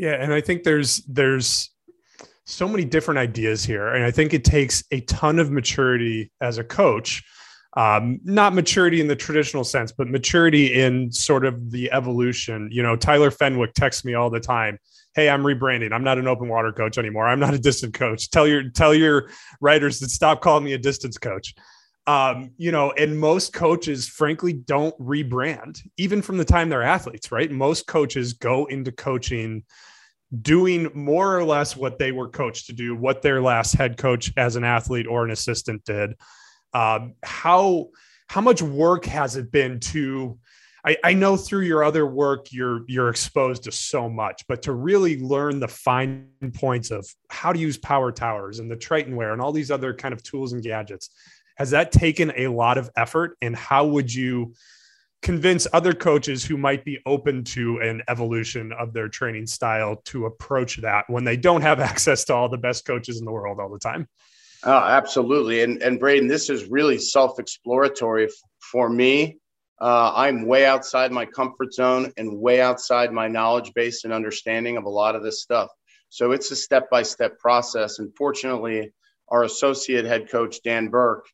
yeah, 0.00 0.12
and 0.12 0.32
I 0.32 0.40
think 0.40 0.62
there's 0.62 1.02
there's 1.06 1.70
so 2.46 2.66
many 2.66 2.86
different 2.86 3.18
ideas 3.18 3.62
here, 3.62 3.88
and 3.88 4.02
I 4.02 4.10
think 4.10 4.32
it 4.32 4.44
takes 4.44 4.82
a 4.90 5.00
ton 5.02 5.38
of 5.38 5.50
maturity 5.50 6.32
as 6.40 6.56
a 6.56 6.64
coach. 6.64 7.22
Um, 7.76 8.18
not 8.24 8.54
maturity 8.54 9.02
in 9.02 9.08
the 9.08 9.14
traditional 9.14 9.62
sense, 9.62 9.92
but 9.92 10.08
maturity 10.08 10.80
in 10.80 11.12
sort 11.12 11.44
of 11.44 11.70
the 11.70 11.92
evolution. 11.92 12.70
You 12.72 12.82
know, 12.82 12.96
Tyler 12.96 13.30
Fenwick 13.30 13.74
texts 13.74 14.02
me 14.02 14.14
all 14.14 14.30
the 14.30 14.40
time. 14.40 14.78
Hey, 15.14 15.28
I'm 15.28 15.42
rebranding. 15.42 15.92
I'm 15.92 16.02
not 16.02 16.16
an 16.16 16.26
open 16.26 16.48
water 16.48 16.72
coach 16.72 16.96
anymore. 16.96 17.28
I'm 17.28 17.38
not 17.38 17.52
a 17.52 17.58
distance 17.58 17.92
coach. 17.92 18.30
Tell 18.30 18.46
your 18.46 18.70
tell 18.70 18.94
your 18.94 19.28
writers 19.60 19.98
to 19.98 20.08
stop 20.08 20.40
calling 20.40 20.64
me 20.64 20.72
a 20.72 20.78
distance 20.78 21.18
coach. 21.18 21.54
Um, 22.06 22.52
you 22.56 22.72
know, 22.72 22.92
and 22.92 23.20
most 23.20 23.52
coaches, 23.52 24.08
frankly, 24.08 24.54
don't 24.54 24.98
rebrand, 24.98 25.78
even 25.98 26.22
from 26.22 26.38
the 26.38 26.44
time 26.46 26.70
they're 26.70 26.82
athletes, 26.82 27.30
right? 27.30 27.50
Most 27.50 27.86
coaches 27.86 28.32
go 28.32 28.64
into 28.64 28.90
coaching 28.90 29.64
doing 30.42 30.90
more 30.94 31.36
or 31.36 31.44
less 31.44 31.76
what 31.76 31.98
they 31.98 32.12
were 32.12 32.28
coached 32.28 32.66
to 32.66 32.72
do, 32.72 32.94
what 32.94 33.22
their 33.22 33.42
last 33.42 33.74
head 33.74 33.96
coach 33.96 34.32
as 34.36 34.56
an 34.56 34.64
athlete 34.64 35.06
or 35.06 35.24
an 35.24 35.30
assistant 35.30 35.84
did. 35.84 36.14
Um, 36.72 37.14
how 37.22 37.88
how 38.28 38.40
much 38.40 38.62
work 38.62 39.06
has 39.06 39.36
it 39.36 39.50
been 39.50 39.80
to 39.80 40.38
I, 40.84 40.96
I 41.04 41.12
know 41.12 41.36
through 41.36 41.62
your 41.62 41.84
other 41.84 42.06
work 42.06 42.52
you're 42.52 42.82
you're 42.86 43.08
exposed 43.08 43.64
to 43.64 43.72
so 43.72 44.08
much, 44.08 44.44
but 44.48 44.62
to 44.62 44.72
really 44.72 45.20
learn 45.20 45.60
the 45.60 45.68
fine 45.68 46.28
points 46.54 46.90
of 46.90 47.06
how 47.28 47.52
to 47.52 47.58
use 47.58 47.76
power 47.76 48.12
towers 48.12 48.58
and 48.58 48.70
the 48.70 48.76
Tritonware 48.76 49.32
and 49.32 49.42
all 49.42 49.52
these 49.52 49.70
other 49.70 49.92
kind 49.92 50.14
of 50.14 50.22
tools 50.22 50.52
and 50.52 50.62
gadgets, 50.62 51.10
has 51.56 51.70
that 51.70 51.92
taken 51.92 52.32
a 52.36 52.48
lot 52.48 52.78
of 52.78 52.90
effort? 52.96 53.36
And 53.42 53.54
how 53.54 53.86
would 53.86 54.12
you 54.12 54.54
convince 55.22 55.66
other 55.72 55.92
coaches 55.92 56.44
who 56.44 56.56
might 56.56 56.84
be 56.84 56.98
open 57.04 57.44
to 57.44 57.78
an 57.78 58.02
evolution 58.08 58.72
of 58.72 58.92
their 58.92 59.08
training 59.08 59.46
style 59.46 59.96
to 60.04 60.26
approach 60.26 60.78
that 60.78 61.04
when 61.08 61.24
they 61.24 61.36
don't 61.36 61.62
have 61.62 61.80
access 61.90 62.24
to 62.24 62.34
all 62.34 62.48
the 62.48 62.58
best 62.58 62.84
coaches 62.84 63.18
in 63.18 63.24
the 63.24 63.32
world 63.32 63.58
all 63.60 63.68
the 63.68 63.78
time? 63.78 64.08
Oh, 64.62 64.72
absolutely. 64.72 65.62
And 65.62 65.82
and 65.82 65.98
Braden, 65.98 66.28
this 66.28 66.50
is 66.50 66.70
really 66.70 66.98
self-exploratory 66.98 68.28
for 68.60 68.90
me 68.90 69.40
uh, 69.80 70.12
I'm 70.14 70.46
way 70.46 70.66
outside 70.66 71.10
my 71.10 71.24
comfort 71.24 71.72
zone 71.72 72.12
and 72.18 72.38
way 72.38 72.60
outside 72.60 73.12
my 73.12 73.28
knowledge 73.28 73.72
base 73.72 74.04
and 74.04 74.12
understanding 74.12 74.76
of 74.76 74.84
a 74.84 74.90
lot 74.90 75.16
of 75.16 75.22
this 75.22 75.40
stuff. 75.40 75.70
So 76.10 76.32
it's 76.32 76.50
a 76.50 76.56
step 76.56 76.90
by 76.90 77.02
step 77.02 77.38
process. 77.38 77.98
And 77.98 78.14
fortunately, 78.14 78.92
our 79.28 79.44
associate 79.44 80.04
head 80.04 80.28
coach, 80.28 80.62
Dan 80.62 80.88
Burke, 80.88 81.26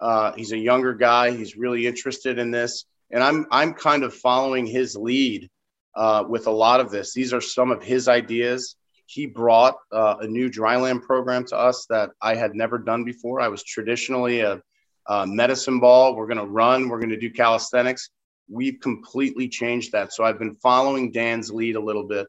uh, 0.00 0.32
he's 0.32 0.50
a 0.50 0.58
younger 0.58 0.94
guy. 0.94 1.30
He's 1.30 1.56
really 1.56 1.86
interested 1.86 2.38
in 2.38 2.50
this. 2.50 2.86
And 3.12 3.22
I'm, 3.22 3.46
I'm 3.50 3.74
kind 3.74 4.04
of 4.04 4.14
following 4.14 4.66
his 4.66 4.96
lead 4.96 5.48
uh, 5.94 6.24
with 6.28 6.46
a 6.46 6.50
lot 6.50 6.80
of 6.80 6.90
this. 6.90 7.12
These 7.12 7.32
are 7.32 7.40
some 7.40 7.70
of 7.70 7.82
his 7.82 8.08
ideas. 8.08 8.76
He 9.06 9.26
brought 9.26 9.76
uh, 9.92 10.16
a 10.20 10.26
new 10.26 10.50
dryland 10.50 11.02
program 11.02 11.44
to 11.46 11.56
us 11.56 11.86
that 11.90 12.10
I 12.22 12.34
had 12.34 12.54
never 12.54 12.78
done 12.78 13.04
before. 13.04 13.40
I 13.40 13.48
was 13.48 13.62
traditionally 13.62 14.40
a 14.40 14.62
uh, 15.06 15.26
medicine 15.26 15.80
ball. 15.80 16.16
We're 16.16 16.26
going 16.26 16.38
to 16.38 16.46
run. 16.46 16.88
We're 16.88 17.00
going 17.00 17.10
to 17.10 17.18
do 17.18 17.30
calisthenics. 17.30 18.08
We've 18.48 18.80
completely 18.80 19.48
changed 19.48 19.92
that. 19.92 20.12
So 20.12 20.24
I've 20.24 20.38
been 20.38 20.54
following 20.54 21.12
Dan's 21.12 21.50
lead 21.50 21.76
a 21.76 21.80
little 21.80 22.06
bit. 22.06 22.26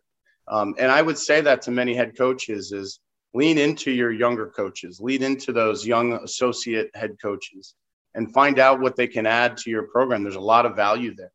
Um, 0.49 0.75
and 0.77 0.91
I 0.91 1.01
would 1.01 1.17
say 1.17 1.39
that 1.41 1.61
to 1.63 1.71
many 1.71 1.95
head 1.95 2.17
coaches 2.17 2.73
is 2.73 2.99
lean 3.33 3.57
into 3.57 3.91
your 3.91 4.11
younger 4.11 4.47
coaches, 4.47 4.99
lead 5.01 5.21
into 5.21 5.53
those 5.53 5.87
young 5.87 6.13
associate 6.13 6.91
head 6.93 7.15
coaches 7.21 7.75
and 8.15 8.33
find 8.33 8.59
out 8.59 8.79
what 8.79 8.95
they 8.95 9.07
can 9.07 9.25
add 9.25 9.57
to 9.57 9.69
your 9.69 9.83
program. 9.83 10.23
There's 10.23 10.35
a 10.35 10.41
lot 10.41 10.65
of 10.65 10.75
value 10.75 11.15
there. 11.15 11.31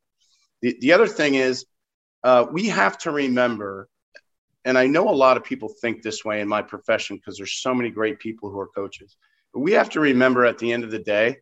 The, 0.62 0.76
the 0.80 0.92
other 0.92 1.06
thing 1.06 1.34
is 1.34 1.66
uh, 2.24 2.46
we 2.50 2.68
have 2.68 2.98
to 2.98 3.10
remember, 3.10 3.88
and 4.64 4.76
I 4.76 4.86
know 4.86 5.08
a 5.08 5.10
lot 5.10 5.36
of 5.36 5.44
people 5.44 5.68
think 5.68 6.02
this 6.02 6.24
way 6.24 6.40
in 6.40 6.48
my 6.48 6.62
profession 6.62 7.16
because 7.16 7.36
there's 7.36 7.60
so 7.60 7.74
many 7.74 7.90
great 7.90 8.18
people 8.18 8.50
who 8.50 8.58
are 8.58 8.68
coaches 8.68 9.16
but 9.52 9.60
we 9.60 9.72
have 9.72 9.90
to 9.90 10.00
remember 10.00 10.44
at 10.44 10.58
the 10.58 10.72
end 10.72 10.84
of 10.84 10.90
the 10.90 10.98
day, 10.98 11.38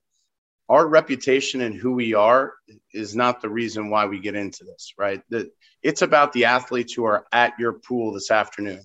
our 0.69 0.87
reputation 0.87 1.61
and 1.61 1.75
who 1.75 1.93
we 1.93 2.15
are 2.15 2.55
is 2.93 3.15
not 3.15 3.41
the 3.41 3.49
reason 3.49 3.91
why 3.91 4.07
we 4.07 4.19
get 4.19 4.35
into 4.35 4.65
this, 4.65 4.95
right? 4.99 5.23
That 5.31 5.51
it's 5.83 6.03
about 6.03 6.33
the 6.33 6.47
athletes 6.47 6.93
who 6.93 7.05
are 7.05 7.27
at 7.33 7.59
your 7.59 7.75
pool 7.75 8.13
this 8.13 8.31
afternoon. 8.31 8.81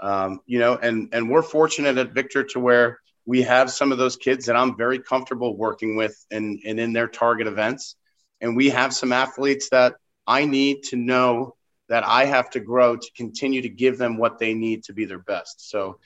Um, 0.00 0.40
you 0.46 0.58
know, 0.58 0.76
and 0.76 1.10
and 1.12 1.30
we're 1.30 1.42
fortunate 1.42 1.98
at 1.98 2.12
Victor 2.12 2.44
to 2.44 2.60
where 2.60 2.98
we 3.24 3.42
have 3.42 3.70
some 3.70 3.92
of 3.92 3.98
those 3.98 4.16
kids 4.16 4.46
that 4.46 4.56
I'm 4.56 4.76
very 4.76 4.98
comfortable 4.98 5.56
working 5.56 5.96
with 5.96 6.24
and, 6.30 6.60
and 6.64 6.80
in 6.80 6.92
their 6.92 7.08
target 7.08 7.46
events. 7.46 7.96
And 8.40 8.56
we 8.56 8.70
have 8.70 8.92
some 8.92 9.12
athletes 9.12 9.68
that 9.70 9.94
I 10.26 10.44
need 10.44 10.84
to 10.84 10.96
know 10.96 11.54
that 11.88 12.04
I 12.04 12.24
have 12.24 12.50
to 12.50 12.60
grow 12.60 12.96
to 12.96 13.10
continue 13.16 13.62
to 13.62 13.68
give 13.68 13.98
them 13.98 14.16
what 14.16 14.38
they 14.38 14.54
need 14.54 14.84
to 14.84 14.92
be 14.92 15.04
their 15.04 15.18
best. 15.18 15.70
So 15.70 15.98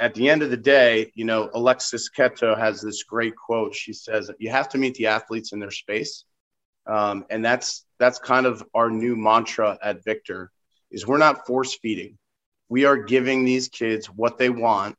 at 0.00 0.14
the 0.14 0.28
end 0.28 0.42
of 0.42 0.50
the 0.50 0.56
day, 0.56 1.12
you 1.14 1.24
know, 1.24 1.50
Alexis 1.54 2.10
Keto 2.10 2.58
has 2.58 2.80
this 2.80 3.04
great 3.04 3.36
quote. 3.36 3.74
She 3.74 3.92
says, 3.92 4.30
"You 4.38 4.50
have 4.50 4.68
to 4.70 4.78
meet 4.78 4.94
the 4.94 5.06
athletes 5.06 5.52
in 5.52 5.60
their 5.60 5.70
space," 5.70 6.24
um, 6.86 7.24
and 7.30 7.44
that's 7.44 7.84
that's 7.98 8.18
kind 8.18 8.46
of 8.46 8.64
our 8.74 8.90
new 8.90 9.16
mantra 9.16 9.78
at 9.82 10.04
Victor. 10.04 10.50
Is 10.90 11.06
we're 11.06 11.18
not 11.18 11.46
force 11.46 11.74
feeding. 11.74 12.18
We 12.68 12.84
are 12.84 12.96
giving 12.96 13.44
these 13.44 13.68
kids 13.68 14.06
what 14.06 14.38
they 14.38 14.50
want. 14.50 14.96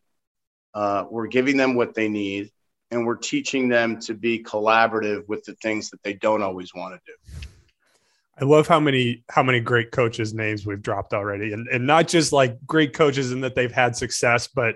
Uh, 0.76 1.06
we're 1.10 1.28
giving 1.28 1.56
them 1.56 1.74
what 1.74 1.96
they 1.96 2.10
need, 2.10 2.52
and 2.92 3.06
we're 3.06 3.16
teaching 3.16 3.70
them 3.70 4.00
to 4.02 4.14
be 4.14 4.44
collaborative 4.44 5.28
with 5.28 5.44
the 5.46 5.56
things 5.56 5.90
that 5.90 6.04
they 6.04 6.14
don't 6.14 6.44
always 6.44 6.76
want 6.76 6.94
to 6.94 7.00
do. 7.08 7.48
I 8.40 8.44
love 8.44 8.68
how 8.68 8.82
many 8.82 9.24
how 9.30 9.44
many 9.44 9.62
great 9.62 9.92
coaches 9.92 10.34
names 10.34 10.66
we've 10.66 10.82
dropped 10.82 11.14
already, 11.14 11.54
and 11.54 11.68
and 11.70 11.88
not 11.88 12.10
just 12.10 12.34
like 12.34 12.58
great 12.68 12.94
coaches 12.94 13.32
in 13.32 13.40
that 13.42 13.56
they've 13.56 13.72
had 13.72 13.96
success, 13.96 14.48
but 14.48 14.76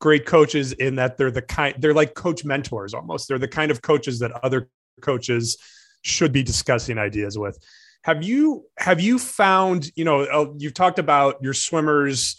great 0.00 0.24
coaches 0.24 0.72
in 0.72 0.96
that 0.96 1.18
they're 1.18 1.30
the 1.30 1.42
kind 1.42 1.74
they're 1.78 1.92
like 1.92 2.14
coach 2.14 2.42
mentors 2.42 2.94
almost. 2.94 3.28
They're 3.28 3.38
the 3.38 3.48
kind 3.48 3.70
of 3.70 3.82
coaches 3.82 4.20
that 4.20 4.32
other 4.42 4.70
coaches 5.02 5.58
should 6.00 6.32
be 6.32 6.42
discussing 6.42 6.96
ideas 6.96 7.38
with. 7.38 7.58
Have 8.02 8.22
you 8.24 8.64
have 8.78 8.98
you 8.98 9.18
found 9.18 9.90
you 9.94 10.04
know 10.04 10.22
uh, 10.22 10.52
you've 10.56 10.74
talked 10.74 10.98
about 10.98 11.42
your 11.42 11.54
swimmers. 11.54 12.36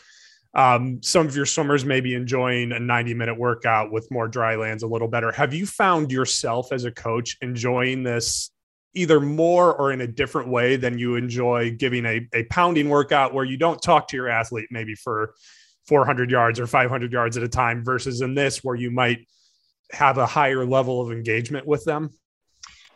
Um, 0.53 1.01
some 1.01 1.27
of 1.27 1.35
your 1.35 1.45
swimmers 1.45 1.85
may 1.85 2.01
be 2.01 2.13
enjoying 2.13 2.73
a 2.73 2.79
90 2.79 3.13
minute 3.13 3.37
workout 3.37 3.91
with 3.91 4.11
more 4.11 4.27
dry 4.27 4.55
lands 4.55 4.83
a 4.83 4.87
little 4.87 5.07
better. 5.07 5.31
Have 5.31 5.53
you 5.53 5.65
found 5.65 6.11
yourself 6.11 6.73
as 6.73 6.83
a 6.83 6.91
coach 6.91 7.37
enjoying 7.41 8.03
this 8.03 8.51
either 8.93 9.21
more 9.21 9.73
or 9.73 9.91
in 9.91 10.01
a 10.01 10.07
different 10.07 10.49
way 10.49 10.75
than 10.75 10.97
you 10.97 11.15
enjoy 11.15 11.71
giving 11.71 12.05
a, 12.05 12.27
a 12.33 12.43
pounding 12.45 12.89
workout 12.89 13.33
where 13.33 13.45
you 13.45 13.55
don't 13.55 13.81
talk 13.81 14.07
to 14.09 14.17
your 14.17 14.27
athlete 14.27 14.67
maybe 14.69 14.95
for 14.95 15.33
400 15.87 16.29
yards 16.29 16.59
or 16.59 16.67
500 16.67 17.11
yards 17.11 17.37
at 17.37 17.43
a 17.43 17.47
time 17.47 17.83
versus 17.83 18.21
in 18.21 18.35
this 18.35 18.63
where 18.63 18.75
you 18.75 18.91
might 18.91 19.25
have 19.91 20.17
a 20.17 20.25
higher 20.25 20.65
level 20.65 21.01
of 21.01 21.11
engagement 21.11 21.65
with 21.65 21.85
them? 21.85 22.09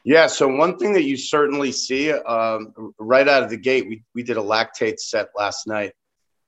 Yeah. 0.03 0.27
So 0.27 0.47
one 0.47 0.77
thing 0.77 0.93
that 0.93 1.03
you 1.03 1.17
certainly 1.17 1.71
see 1.71 2.11
um, 2.11 2.93
right 2.99 3.27
out 3.27 3.43
of 3.43 3.49
the 3.49 3.57
gate, 3.57 3.87
we, 3.87 4.03
we 4.13 4.21
did 4.21 4.37
a 4.37 4.41
lactate 4.41 4.99
set 4.99 5.29
last 5.35 5.65
night. 5.65 5.93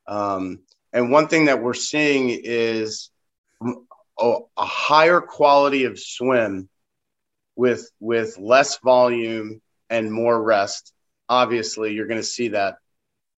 Um, 0.08 0.60
and 0.98 1.12
one 1.12 1.27
thing 1.27 1.46
that 1.46 1.62
we're 1.62 1.75
seeing 1.75 2.30
is 2.32 3.12
a, 3.62 4.39
a 4.58 4.66
higher 4.66 5.22
quality 5.22 5.84
of 5.84 6.00
swim 6.00 6.68
with 7.56 7.92
with 8.00 8.39
less 8.39 8.80
volume 8.80 9.62
and 9.92 10.12
more 10.12 10.42
rest. 10.42 10.94
Obviously 11.30 11.94
you're 11.94 12.08
going 12.08 12.20
to 12.20 12.25
see 12.25 12.48
that. 12.48 12.77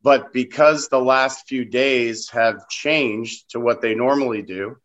But 0.02 0.32
because 0.32 0.88
the 0.88 1.02
last 1.02 1.50
few 1.50 1.66
days 1.66 2.30
have 2.30 2.70
changed 2.70 3.50
to 3.50 3.60
what 3.60 3.82
they 3.82 3.94
normally 3.94 4.42
do 4.42 4.78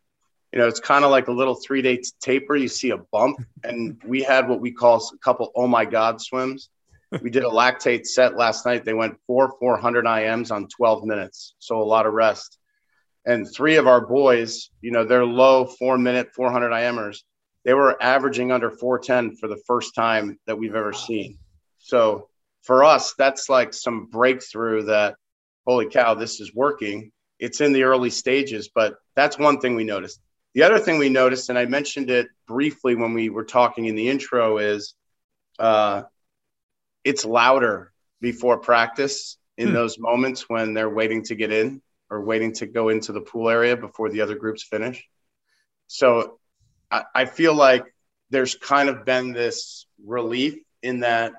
you 0.53 0.59
know 0.59 0.67
it's 0.67 0.81
kind 0.81 1.05
of 1.05 1.13
like 1.13 1.29
a 1.29 1.33
little 1.33 1.55
three 1.55 1.81
day 1.81 2.03
taper. 2.21 2.57
You 2.57 2.67
see 2.67 2.91
a 2.91 2.99
bump 2.99 3.39
and 3.63 4.03
we 4.05 4.21
had 4.21 4.49
what 4.49 4.61
we 4.61 4.73
call 4.73 4.97
a 5.15 5.19
couple 5.19 5.53
oh 5.55 5.69
my 5.69 5.85
god 5.85 6.21
swims. 6.21 6.71
We 7.23 7.31
did 7.31 7.45
a 7.45 7.49
lactate 7.49 8.07
set 8.07 8.37
last 8.37 8.67
night. 8.67 8.85
They 8.85 8.95
went 8.95 9.21
four 9.29 9.55
400 9.61 10.05
ims 10.05 10.51
on 10.51 10.67
12 10.67 11.05
minutes 11.05 11.55
so 11.61 11.81
a 11.81 11.85
lot 11.85 12.07
of 12.07 12.15
rest 12.15 12.59
and 13.27 13.51
three 13.51 13.77
of 13.77 13.87
our 13.87 14.07
boys 14.07 14.71
you 14.81 14.91
know 14.91 15.05
they're 15.05 15.25
low 15.25 15.65
four 15.65 15.99
minute 15.99 16.29
400 16.35 16.71
imers 16.71 17.23
they 17.65 17.75
were 17.75 18.01
averaging 18.03 18.53
under 18.53 18.71
410 18.71 19.37
for 19.37 19.49
the 19.49 19.61
first 19.67 19.95
time 19.95 20.39
that 20.47 20.57
we've 20.57 20.75
ever 20.75 20.93
seen. 20.93 21.39
So 21.79 22.29
for 22.63 22.85
us, 22.85 23.15
that's 23.15 23.49
like 23.49 23.73
some 23.73 24.07
breakthrough 24.07 24.85
that, 24.85 25.17
holy 25.67 25.89
cow, 25.89 26.15
this 26.15 26.41
is 26.41 26.55
working. 26.55 27.11
It's 27.39 27.61
in 27.61 27.73
the 27.73 27.85
early 27.85 28.11
stages, 28.11 28.71
but 28.75 28.97
that's 29.17 29.39
one 29.39 29.61
thing 29.61 29.75
we 29.75 29.85
noticed. 29.85 30.21
The 30.55 30.63
other 30.63 30.79
thing 30.79 30.99
we 30.99 31.09
noticed, 31.09 31.49
and 31.49 31.59
I 31.59 31.65
mentioned 31.65 32.11
it 32.11 32.29
briefly 32.47 32.95
when 32.95 33.13
we 33.13 33.29
were 33.29 33.45
talking 33.45 33.87
in 33.87 33.97
the 33.97 34.09
intro, 34.09 34.59
is 34.59 34.95
uh, 35.59 36.03
it's 37.03 37.25
louder 37.25 37.93
before 38.21 38.59
practice 38.59 39.39
in 39.57 39.69
hmm. 39.69 39.75
those 39.75 39.99
moments 39.99 40.49
when 40.49 40.75
they're 40.75 40.91
waiting 40.91 41.25
to 41.25 41.35
get 41.35 41.51
in 41.51 41.83
or 42.11 42.23
waiting 42.23 42.53
to 42.53 42.67
go 42.67 42.89
into 42.89 43.13
the 43.13 43.21
pool 43.21 43.49
area 43.49 43.77
before 43.77 44.11
the 44.11 44.21
other 44.21 44.35
groups 44.35 44.63
finish. 44.63 45.07
So 45.87 46.39
I, 46.91 47.05
I 47.15 47.25
feel 47.25 47.55
like 47.55 47.85
there's 48.31 48.55
kind 48.55 48.89
of 48.89 49.05
been 49.05 49.33
this 49.33 49.87
relief 50.05 50.57
in 50.83 51.01
that, 51.01 51.33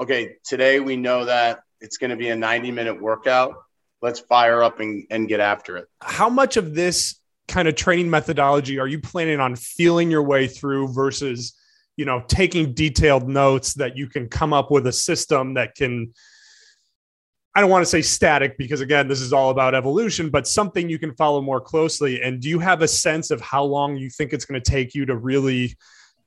okay, 0.00 0.36
today 0.44 0.80
we 0.80 0.96
know 0.96 1.24
that 1.24 1.60
it's 1.80 1.96
going 1.96 2.10
to 2.10 2.16
be 2.16 2.28
a 2.28 2.36
90 2.36 2.70
minute 2.70 3.00
workout. 3.00 3.54
Let's 4.02 4.20
fire 4.20 4.62
up 4.62 4.80
and, 4.80 5.06
and 5.10 5.28
get 5.28 5.40
after 5.40 5.76
it. 5.76 5.88
How 6.00 6.28
much 6.28 6.56
of 6.56 6.74
this 6.74 7.20
kind 7.48 7.68
of 7.68 7.74
training 7.76 8.10
methodology 8.10 8.78
are 8.78 8.86
you 8.86 9.00
planning 9.00 9.40
on 9.40 9.56
feeling 9.56 10.10
your 10.10 10.22
way 10.22 10.46
through 10.48 10.92
versus, 10.92 11.54
you 11.96 12.04
know, 12.04 12.22
taking 12.28 12.74
detailed 12.74 13.28
notes 13.28 13.74
that 13.74 13.96
you 13.96 14.08
can 14.08 14.28
come 14.28 14.52
up 14.52 14.70
with 14.70 14.86
a 14.86 14.92
system 14.92 15.54
that 15.54 15.74
can 15.74 16.12
I 17.56 17.60
don't 17.60 17.70
want 17.70 17.80
to 17.80 17.90
say 17.90 18.02
static 18.02 18.58
because 18.58 18.82
again, 18.82 19.08
this 19.08 19.22
is 19.22 19.32
all 19.32 19.48
about 19.48 19.74
evolution, 19.74 20.28
but 20.28 20.46
something 20.46 20.90
you 20.90 20.98
can 20.98 21.14
follow 21.14 21.40
more 21.40 21.58
closely. 21.58 22.20
And 22.20 22.38
do 22.38 22.50
you 22.50 22.58
have 22.58 22.82
a 22.82 22.88
sense 22.88 23.30
of 23.30 23.40
how 23.40 23.64
long 23.64 23.96
you 23.96 24.10
think 24.10 24.34
it's 24.34 24.44
going 24.44 24.60
to 24.60 24.70
take 24.70 24.94
you 24.94 25.06
to 25.06 25.16
really 25.16 25.74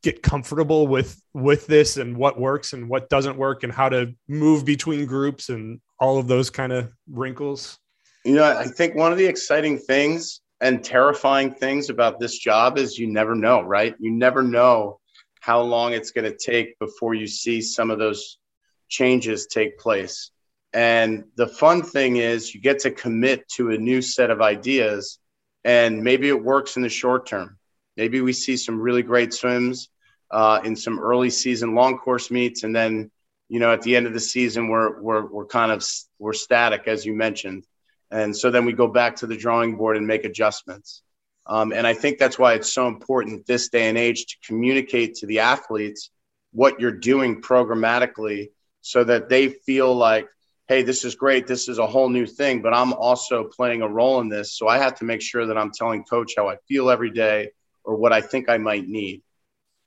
get 0.02 0.24
comfortable 0.24 0.88
with 0.88 1.22
with 1.36 1.68
this 1.68 1.98
and 1.98 2.18
what 2.18 2.40
works 2.40 2.74
and 2.74 2.90
what 2.90 3.10
doesn't 3.10 3.38
work 3.38 3.62
and 3.64 3.72
how 3.72 3.90
to 3.90 4.12
move 4.28 4.66
between 4.66 5.06
groups 5.06 5.50
and 5.50 5.80
all 6.00 6.18
of 6.18 6.28
those 6.28 6.50
kind 6.50 6.74
of 6.74 6.92
wrinkles? 7.08 7.78
You 8.26 8.34
know, 8.34 8.46
I 8.46 8.66
think 8.66 8.96
one 8.96 9.12
of 9.12 9.20
the 9.20 9.28
exciting 9.28 9.78
things 9.78 10.42
and 10.62 10.84
terrifying 10.84 11.54
things 11.54 11.92
about 11.92 12.20
this 12.20 12.40
job 12.40 12.80
is 12.80 12.98
you 12.98 13.06
never 13.06 13.36
know, 13.36 13.62
right? 13.62 13.94
You 14.00 14.10
never 14.10 14.42
know 14.42 15.00
how 15.42 15.62
long 15.62 15.94
it's 15.94 16.10
going 16.10 16.26
to 16.26 16.36
take 16.36 16.80
before 16.80 17.14
you 17.14 17.28
see 17.28 17.62
some 17.62 17.92
of 17.92 18.00
those 18.00 18.40
changes 18.88 19.46
take 19.46 19.78
place. 19.78 20.32
And 20.74 21.26
the 21.36 21.48
fun 21.48 21.82
thing 21.82 22.18
is, 22.18 22.54
you 22.54 22.62
get 22.62 22.80
to 22.80 22.92
commit 22.92 23.48
to 23.50 23.72
a 23.72 23.78
new 23.78 24.02
set 24.02 24.30
of 24.30 24.42
ideas, 24.42 25.20
and 25.64 26.04
maybe 26.04 26.30
it 26.30 26.44
works 26.44 26.76
in 26.76 26.84
the 26.84 26.90
short 26.90 27.26
term. 27.26 27.58
Maybe 27.98 28.22
we 28.22 28.34
see 28.34 28.56
some 28.56 28.80
really 28.80 29.02
great 29.02 29.34
swims 29.34 29.90
uh, 30.32 30.62
in 30.64 30.76
some 30.76 31.00
early 31.00 31.30
season 31.30 31.76
long 31.76 31.98
course 31.98 32.30
meets, 32.30 32.64
and 32.64 32.76
then 32.76 33.12
you 33.50 33.60
know 33.60 33.74
at 33.74 33.82
the 33.82 33.96
end 33.96 34.06
of 34.06 34.14
the 34.14 34.20
season 34.20 34.68
we're 34.68 35.02
we're 35.02 35.26
we're 35.26 35.46
kind 35.48 35.72
of 35.72 35.84
we're 36.20 36.34
static 36.34 36.88
as 36.88 37.06
you 37.06 37.14
mentioned, 37.14 37.66
and 38.12 38.36
so 38.36 38.52
then 38.52 38.66
we 38.66 38.74
go 38.74 38.88
back 38.88 39.16
to 39.18 39.28
the 39.28 39.38
drawing 39.38 39.76
board 39.76 39.98
and 39.98 40.06
make 40.06 40.24
adjustments. 40.24 41.02
Um, 41.48 41.74
and 41.74 41.88
I 41.88 41.96
think 41.96 42.20
that's 42.20 42.38
why 42.38 42.54
it's 42.54 42.72
so 42.72 42.88
important 42.88 43.48
this 43.48 43.70
day 43.70 43.90
and 43.90 43.98
age 43.98 44.28
to 44.28 44.36
communicate 44.46 45.16
to 45.16 45.26
the 45.26 45.40
athletes 45.40 46.12
what 46.52 46.80
you're 46.80 46.92
doing 46.92 47.42
programmatically 47.42 48.50
so 48.82 49.04
that 49.04 49.30
they 49.30 49.50
feel 49.50 49.96
like, 49.96 50.28
hey, 50.70 50.84
this 50.84 51.04
is 51.04 51.16
great. 51.16 51.48
This 51.48 51.68
is 51.68 51.80
a 51.80 51.88
whole 51.88 52.10
new 52.10 52.28
thing, 52.28 52.62
but 52.62 52.76
I'm 52.76 52.94
also 52.94 53.44
playing 53.44 53.82
a 53.82 53.88
role 53.88 54.22
in 54.22 54.30
this. 54.30 54.54
So 54.56 54.68
I 54.68 54.78
have 54.78 54.94
to 55.00 55.04
make 55.04 55.20
sure 55.20 55.48
that 55.48 55.58
I'm 55.58 55.72
telling 55.72 56.04
coach 56.04 56.34
how 56.38 56.48
I 56.48 56.58
feel 56.68 56.92
every 56.92 57.10
day 57.10 57.50
or 57.84 57.96
what 57.96 58.14
I 58.14 58.22
think 58.22 58.50
I 58.50 58.60
might 58.60 58.88
need. 58.88 59.24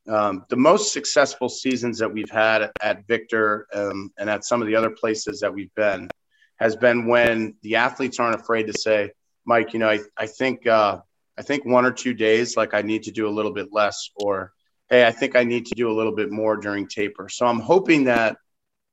Um, 0.09 0.45
the 0.49 0.57
most 0.57 0.93
successful 0.93 1.49
seasons 1.49 2.01
that 2.01 2.12
we've 2.12 2.29
had 2.29 2.73
at 2.83 3.07
Victor 3.07 3.69
um, 3.73 4.11
and 4.19 4.29
at 4.29 4.45
some 4.45 4.61
of 4.61 4.67
the 4.67 4.75
other 4.75 4.91
places 4.91 5.39
that 5.39 5.55
we've 5.55 5.73
been 5.77 6.11
has 6.57 6.75
been 6.75 7.07
when 7.07 7.55
the 7.62 7.77
athletes 7.77 8.19
aren't 8.19 8.41
afraid 8.41 8.67
to 8.67 8.73
say, 8.73 9.12
Mike, 9.45 9.73
you 9.75 9.79
know, 9.79 9.89
I, 9.89 10.01
I 10.17 10.27
think 10.27 10.67
uh, 10.67 10.99
I 11.39 11.43
think 11.43 11.65
one 11.65 11.87
or 11.87 11.93
two 11.93 12.12
days, 12.12 12.57
like 12.57 12.75
I 12.75 12.83
need 12.83 13.05
to 13.05 13.12
do 13.12 13.29
a 13.29 13.31
little 13.31 13.53
bit 13.53 13.69
less, 13.71 14.11
or 14.17 14.53
hey, 14.91 15.07
I 15.07 15.12
think 15.12 15.37
I 15.37 15.45
need 15.45 15.67
to 15.67 15.77
do 15.77 15.89
a 15.89 15.95
little 15.95 16.15
bit 16.15 16.33
more 16.33 16.57
during 16.57 16.89
taper. 16.89 17.29
So 17.29 17.47
I'm 17.47 17.61
hoping 17.61 18.05
that 18.05 18.37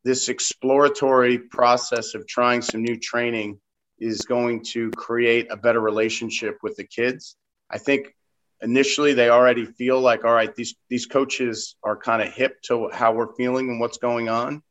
this 0.04 0.30
exploratory 0.30 1.38
process 1.38 2.16
of 2.16 2.28
trying 2.28 2.62
some 2.62 2.84
new 2.84 2.98
training 2.98 3.60
is 4.00 4.22
going 4.22 4.64
to 4.64 4.90
create 4.92 5.48
a 5.52 5.58
better 5.58 5.80
relationship 5.82 6.58
with 6.64 6.76
the 6.78 6.86
kids. 6.86 7.36
I 7.70 7.78
think 7.78 8.16
initially 8.62 9.14
they 9.14 9.30
already 9.30 9.66
feel 9.66 10.00
like, 10.00 10.24
all 10.24 10.34
right, 10.34 10.56
these 10.56 10.76
these 10.90 11.06
coaches 11.06 11.76
are 11.84 11.98
kind 11.98 12.22
of 12.22 12.34
hip 12.34 12.62
to 12.64 12.90
how 12.92 13.14
we're 13.14 13.34
feeling 13.36 13.70
and 13.70 13.80
what's 13.80 13.98
going 13.98 14.30
on. 14.30 14.64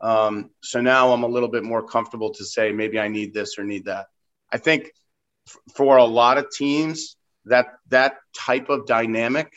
Um, 0.00 0.50
so 0.62 0.80
now 0.80 1.12
I'm 1.12 1.24
a 1.24 1.28
little 1.28 1.48
bit 1.48 1.64
more 1.64 1.82
comfortable 1.82 2.32
to 2.34 2.44
say 2.44 2.72
maybe 2.72 3.00
I 3.00 3.08
need 3.08 3.34
this 3.34 3.58
or 3.58 3.64
need 3.64 3.86
that. 3.86 4.06
I 4.52 4.58
think 4.58 4.92
for 5.74 5.96
a 5.96 6.04
lot 6.04 6.38
of 6.38 6.50
teams, 6.50 7.16
that 7.46 7.66
that 7.88 8.18
type 8.36 8.68
of 8.68 8.86
dynamic 8.86 9.52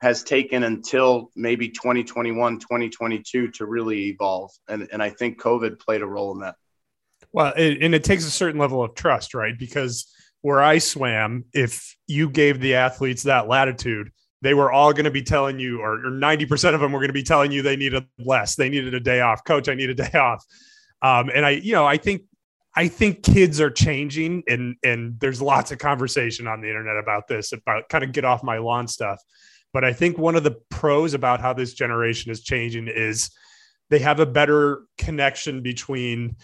has 0.00 0.22
taken 0.22 0.62
until 0.62 1.30
maybe 1.34 1.68
2021, 1.68 2.58
2022 2.60 3.50
to 3.50 3.66
really 3.66 4.08
evolve. 4.08 4.50
And, 4.68 4.88
and 4.92 5.02
I 5.02 5.10
think 5.10 5.40
COVID 5.40 5.80
played 5.80 6.02
a 6.02 6.06
role 6.06 6.32
in 6.32 6.40
that. 6.40 6.54
Well, 7.32 7.52
it, 7.56 7.82
and 7.82 7.94
it 7.94 8.04
takes 8.04 8.24
a 8.24 8.30
certain 8.30 8.60
level 8.60 8.82
of 8.82 8.94
trust, 8.94 9.34
right? 9.34 9.58
Because 9.58 10.12
where 10.40 10.62
I 10.62 10.78
swam, 10.78 11.44
if 11.52 11.96
you 12.06 12.30
gave 12.30 12.60
the 12.60 12.76
athletes 12.76 13.24
that 13.24 13.48
latitude, 13.48 14.10
they 14.40 14.54
were 14.54 14.70
all 14.70 14.92
going 14.92 15.04
to 15.04 15.10
be 15.10 15.22
telling 15.22 15.58
you, 15.58 15.80
or, 15.80 15.94
or 15.94 16.10
90% 16.10 16.74
of 16.74 16.80
them 16.80 16.92
were 16.92 17.00
going 17.00 17.08
to 17.08 17.12
be 17.12 17.24
telling 17.24 17.50
you 17.50 17.62
they 17.62 17.76
needed 17.76 18.06
less. 18.18 18.54
They 18.54 18.68
needed 18.68 18.94
a 18.94 19.00
day 19.00 19.20
off. 19.20 19.44
Coach, 19.44 19.68
I 19.68 19.74
need 19.74 19.90
a 19.90 19.94
day 19.94 20.16
off. 20.16 20.44
Um, 21.02 21.30
and 21.34 21.44
I, 21.44 21.50
you 21.50 21.72
know, 21.72 21.86
I 21.86 21.96
think 21.96 22.22
I 22.74 22.86
think 22.86 23.24
kids 23.24 23.60
are 23.60 23.70
changing 23.70 24.44
and 24.46 24.76
and 24.84 25.18
there's 25.18 25.42
lots 25.42 25.72
of 25.72 25.78
conversation 25.78 26.46
on 26.46 26.60
the 26.60 26.68
internet 26.68 26.96
about 26.96 27.26
this 27.26 27.52
about 27.52 27.88
kind 27.88 28.04
of 28.04 28.12
get 28.12 28.24
off 28.24 28.42
my 28.42 28.58
lawn 28.58 28.86
stuff. 28.86 29.20
But 29.72 29.84
I 29.84 29.92
think 29.92 30.18
one 30.18 30.36
of 30.36 30.44
the 30.44 30.56
pros 30.70 31.14
about 31.14 31.40
how 31.40 31.52
this 31.52 31.74
generation 31.74 32.32
is 32.32 32.42
changing 32.42 32.88
is 32.88 33.30
they 33.90 33.98
have 34.00 34.20
a 34.20 34.26
better 34.26 34.82
connection 34.96 35.62
between 35.62 36.36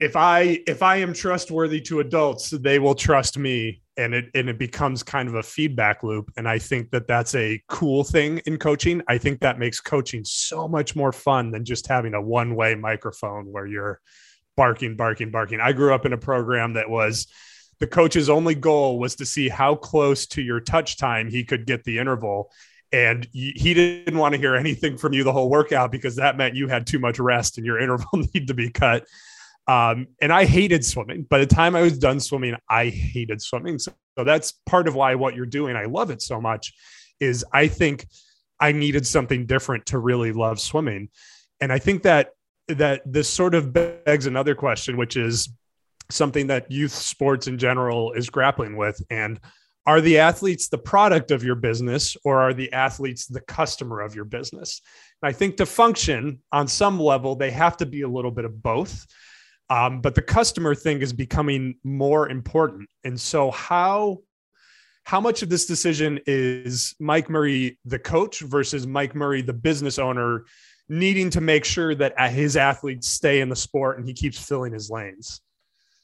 if 0.00 0.14
I 0.14 0.60
if 0.66 0.82
I 0.82 0.96
am 0.96 1.12
trustworthy 1.12 1.80
to 1.82 2.00
adults, 2.00 2.50
they 2.50 2.78
will 2.78 2.94
trust 2.94 3.36
me 3.36 3.82
and 3.96 4.14
it 4.14 4.26
and 4.34 4.48
it 4.48 4.58
becomes 4.58 5.02
kind 5.02 5.28
of 5.28 5.34
a 5.34 5.42
feedback 5.42 6.04
loop 6.04 6.30
and 6.36 6.48
I 6.48 6.58
think 6.58 6.90
that 6.92 7.08
that's 7.08 7.34
a 7.34 7.60
cool 7.68 8.04
thing 8.04 8.38
in 8.46 8.58
coaching. 8.58 9.02
I 9.08 9.18
think 9.18 9.40
that 9.40 9.58
makes 9.58 9.80
coaching 9.80 10.24
so 10.24 10.68
much 10.68 10.94
more 10.94 11.12
fun 11.12 11.50
than 11.50 11.64
just 11.64 11.88
having 11.88 12.14
a 12.14 12.22
one-way 12.22 12.76
microphone 12.76 13.46
where 13.50 13.66
you're 13.66 14.00
barking, 14.56 14.96
barking, 14.96 15.30
barking. 15.30 15.60
I 15.60 15.72
grew 15.72 15.92
up 15.92 16.06
in 16.06 16.12
a 16.12 16.18
program 16.18 16.74
that 16.74 16.88
was 16.88 17.26
the 17.80 17.86
coach's 17.86 18.28
only 18.28 18.54
goal 18.54 18.98
was 18.98 19.14
to 19.16 19.26
see 19.26 19.48
how 19.48 19.74
close 19.74 20.26
to 20.26 20.42
your 20.42 20.60
touch 20.60 20.96
time 20.96 21.28
he 21.28 21.44
could 21.44 21.66
get 21.66 21.84
the 21.84 21.98
interval. 21.98 22.50
And 22.90 23.28
he 23.32 23.74
didn't 23.74 24.16
want 24.16 24.34
to 24.34 24.40
hear 24.40 24.56
anything 24.56 24.96
from 24.96 25.12
you 25.12 25.22
the 25.22 25.32
whole 25.32 25.50
workout 25.50 25.92
because 25.92 26.16
that 26.16 26.36
meant 26.36 26.56
you 26.56 26.68
had 26.68 26.86
too 26.86 26.98
much 26.98 27.18
rest 27.18 27.58
and 27.58 27.66
your 27.66 27.78
interval 27.82 28.08
needed 28.14 28.48
to 28.48 28.54
be 28.54 28.70
cut. 28.70 29.04
Um, 29.66 30.08
and 30.20 30.32
I 30.32 30.46
hated 30.46 30.84
swimming. 30.84 31.24
By 31.24 31.38
the 31.38 31.46
time 31.46 31.76
I 31.76 31.82
was 31.82 31.98
done 31.98 32.20
swimming, 32.20 32.56
I 32.70 32.86
hated 32.86 33.42
swimming. 33.42 33.78
So, 33.78 33.92
so 34.16 34.24
that's 34.24 34.54
part 34.66 34.88
of 34.88 34.94
why 34.94 35.14
what 35.14 35.36
you're 35.36 35.46
doing, 35.46 35.76
I 35.76 35.84
love 35.84 36.10
it 36.10 36.22
so 36.22 36.40
much, 36.40 36.72
is 37.20 37.44
I 37.52 37.68
think 37.68 38.06
I 38.58 38.72
needed 38.72 39.06
something 39.06 39.46
different 39.46 39.86
to 39.86 39.98
really 39.98 40.32
love 40.32 40.58
swimming. 40.58 41.10
And 41.60 41.72
I 41.72 41.78
think 41.78 42.02
that 42.02 42.30
that 42.68 43.00
this 43.06 43.28
sort 43.28 43.54
of 43.54 43.72
begs 43.72 44.26
another 44.26 44.54
question, 44.54 44.96
which 44.96 45.16
is 45.16 45.48
something 46.10 46.46
that 46.48 46.70
youth 46.70 46.92
sports 46.92 47.46
in 47.46 47.58
general 47.58 48.12
is 48.12 48.30
grappling 48.30 48.76
with. 48.76 49.00
And 49.10 49.38
are 49.86 50.00
the 50.00 50.18
athletes 50.18 50.68
the 50.68 50.78
product 50.78 51.30
of 51.30 51.42
your 51.42 51.54
business 51.54 52.16
or 52.24 52.40
are 52.40 52.52
the 52.52 52.72
athletes 52.72 53.26
the 53.26 53.40
customer 53.40 54.00
of 54.00 54.14
your 54.14 54.24
business? 54.24 54.82
And 55.22 55.28
I 55.28 55.32
think 55.32 55.56
to 55.56 55.66
function 55.66 56.40
on 56.52 56.68
some 56.68 57.00
level, 57.00 57.36
they 57.36 57.50
have 57.50 57.76
to 57.78 57.86
be 57.86 58.02
a 58.02 58.08
little 58.08 58.30
bit 58.30 58.44
of 58.44 58.62
both. 58.62 59.06
Um, 59.70 60.00
but 60.00 60.14
the 60.14 60.22
customer 60.22 60.74
thing 60.74 61.00
is 61.02 61.12
becoming 61.12 61.76
more 61.84 62.28
important. 62.28 62.88
And 63.04 63.20
so, 63.20 63.50
how 63.50 64.18
how 65.04 65.20
much 65.22 65.42
of 65.42 65.48
this 65.48 65.64
decision 65.64 66.20
is 66.26 66.94
Mike 67.00 67.30
Murray 67.30 67.78
the 67.86 67.98
coach 67.98 68.40
versus 68.40 68.86
Mike 68.86 69.14
Murray 69.14 69.40
the 69.40 69.54
business 69.54 69.98
owner 69.98 70.44
needing 70.90 71.30
to 71.30 71.40
make 71.40 71.64
sure 71.64 71.94
that 71.94 72.18
his 72.30 72.58
athletes 72.58 73.08
stay 73.08 73.40
in 73.40 73.48
the 73.48 73.56
sport 73.56 73.98
and 73.98 74.06
he 74.06 74.12
keeps 74.12 74.38
filling 74.38 74.74
his 74.74 74.90
lanes? 74.90 75.40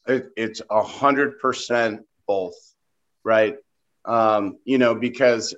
It, 0.07 0.31
it's 0.37 0.61
a 0.71 0.83
hundred 0.83 1.38
percent 1.38 2.03
both, 2.27 2.55
right? 3.25 3.57
Um, 4.05 4.59
you 4.64 4.79
know, 4.79 4.95
because 4.95 5.55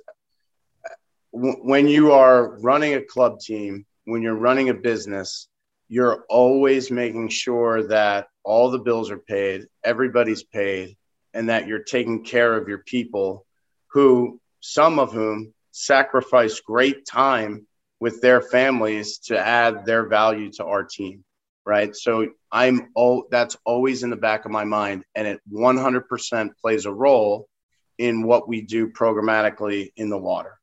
w- 1.33 1.59
when 1.61 1.87
you 1.87 2.13
are 2.13 2.57
running 2.59 2.93
a 2.93 3.01
club 3.01 3.39
team, 3.39 3.85
when 4.05 4.21
you're 4.21 4.35
running 4.35 4.69
a 4.69 4.73
business, 4.73 5.47
you're 5.89 6.25
always 6.29 6.91
making 6.91 7.29
sure 7.29 7.87
that 7.87 8.27
all 8.43 8.71
the 8.71 8.79
bills 8.79 9.11
are 9.11 9.17
paid, 9.17 9.65
everybody's 9.83 10.43
paid, 10.43 10.95
and 11.33 11.49
that 11.49 11.67
you're 11.67 11.83
taking 11.83 12.23
care 12.23 12.55
of 12.55 12.67
your 12.67 12.79
people 12.79 13.45
who, 13.91 14.39
some 14.61 14.99
of 14.99 15.11
whom 15.11 15.53
sacrifice 15.71 16.59
great 16.61 17.05
time 17.05 17.67
with 17.99 18.21
their 18.21 18.41
families 18.41 19.17
to 19.17 19.37
add 19.37 19.85
their 19.85 20.07
value 20.07 20.51
to 20.51 20.65
our 20.65 20.83
team 20.83 21.23
right? 21.67 21.93
So 21.93 22.29
i'm 22.49 22.89
oh 22.95 23.25
that's 23.29 23.57
always 23.65 24.03
in 24.03 24.09
the 24.09 24.15
back 24.15 24.45
of 24.45 24.51
my 24.51 24.63
mind 24.63 25.03
and 25.15 25.27
it 25.27 25.41
100% 25.51 26.49
plays 26.61 26.85
a 26.85 26.93
role 26.93 27.49
in 27.97 28.23
what 28.23 28.47
we 28.47 28.61
do 28.61 28.87
programmatically 28.89 29.91
in 29.97 30.09
the 30.09 30.17
water. 30.17 30.57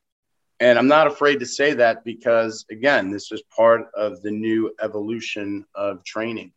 And 0.60 0.78
i'm 0.78 0.88
not 0.88 1.06
afraid 1.06 1.40
to 1.40 1.46
say 1.46 1.74
that 1.74 2.04
because 2.04 2.64
again 2.70 3.10
this 3.10 3.30
is 3.30 3.42
part 3.54 3.82
of 3.94 4.22
the 4.22 4.30
new 4.30 4.74
evolution 4.80 5.66
of 5.74 6.02
training. 6.04 6.52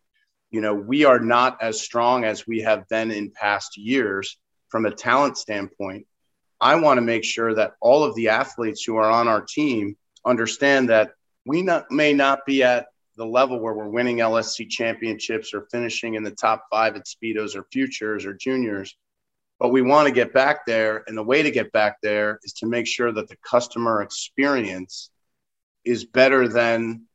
You 0.50 0.62
know 0.62 0.74
we 0.74 1.04
are 1.04 1.20
not 1.20 1.58
as 1.62 1.82
strong 1.82 2.24
as 2.24 2.48
we 2.48 2.62
have 2.62 2.88
been 2.88 3.12
in 3.12 3.32
past 3.32 3.78
years 3.78 4.38
from 4.70 4.86
a 4.86 4.92
talent 4.92 5.38
standpoint. 5.38 6.08
I 6.62 6.76
want 6.76 6.98
to 6.98 7.02
make 7.14 7.26
sure 7.26 7.54
that 7.54 7.74
all 7.82 8.04
of 8.06 8.16
the 8.16 8.30
athletes 8.30 8.84
who 8.84 8.96
are 8.96 9.12
on 9.12 9.28
our 9.28 9.42
team 9.42 9.98
understand 10.26 10.90
that 10.90 11.12
we 11.46 11.62
not, 11.62 11.92
may 11.92 12.14
not 12.14 12.46
be 12.46 12.64
at 12.64 12.88
the 13.18 13.26
level 13.26 13.60
where 13.60 13.74
we're 13.74 13.90
winning 13.90 14.18
LSC 14.18 14.70
championships 14.70 15.54
or 15.54 15.68
finishing 15.72 16.14
in 16.14 16.24
the 16.24 16.32
top 16.32 16.66
five 16.72 16.96
at 16.96 17.06
Speedos 17.06 17.56
or 17.56 17.66
Futures 17.72 18.26
or 18.26 18.34
Juniors, 18.34 18.96
but 19.60 19.70
we 19.70 19.82
want 19.82 20.08
to 20.08 20.14
get 20.14 20.34
back 20.34 20.66
there. 20.68 21.04
And 21.08 21.18
the 21.18 21.24
way 21.24 21.42
to 21.42 21.50
get 21.50 21.72
back 21.72 21.98
there 22.02 22.40
is 22.44 22.54
to 22.54 22.68
make 22.68 22.86
sure 22.86 23.12
that 23.12 23.28
the 23.28 23.38
customer 23.38 24.04
experience 24.04 25.10
is 25.84 26.06
better 26.06 26.48
than 26.48 27.06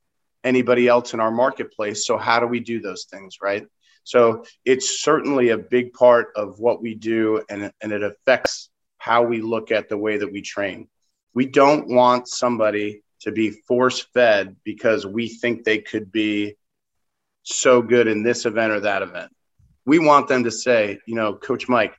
anybody 0.43 0.89
else 0.89 1.15
in 1.15 1.21
our 1.21 1.31
marketplace. 1.31 2.05
So, 2.05 2.19
how 2.19 2.41
do 2.41 2.47
we 2.47 2.59
do 2.59 2.81
those 2.81 3.05
things, 3.05 3.37
right? 3.41 3.65
So, 4.03 4.45
it's 4.65 5.03
certainly 5.03 5.51
a 5.51 5.59
big 5.59 5.93
part 5.93 6.33
of 6.35 6.59
what 6.59 6.83
we 6.83 6.97
do, 6.97 7.43
and, 7.49 7.71
and 7.81 7.93
it 7.93 8.03
affects 8.03 8.71
how 8.99 9.23
we 9.23 9.41
look 9.41 9.71
at 9.71 9.89
the 9.89 9.99
way 9.99 10.17
that 10.17 10.33
we 10.33 10.43
train. 10.43 10.89
We 11.33 11.47
don't 11.47 11.89
want 11.89 12.27
somebody 12.29 13.03
to 13.23 13.33
be 13.33 13.51
force 13.51 14.01
fed 14.01 14.57
because 14.65 15.07
we 15.07 15.29
think 15.29 15.65
they 15.65 15.79
could 15.79 16.13
be 16.13 16.57
so 17.43 17.83
good 17.83 18.07
in 18.07 18.23
this 18.23 18.47
event 18.47 18.73
or 18.73 18.81
that 18.81 19.03
event. 19.03 19.33
We 19.85 19.99
want 19.99 20.29
them 20.29 20.45
to 20.45 20.51
say, 20.51 20.99
you 21.07 21.15
know, 21.15 21.35
Coach 21.35 21.69
Mike, 21.69 21.95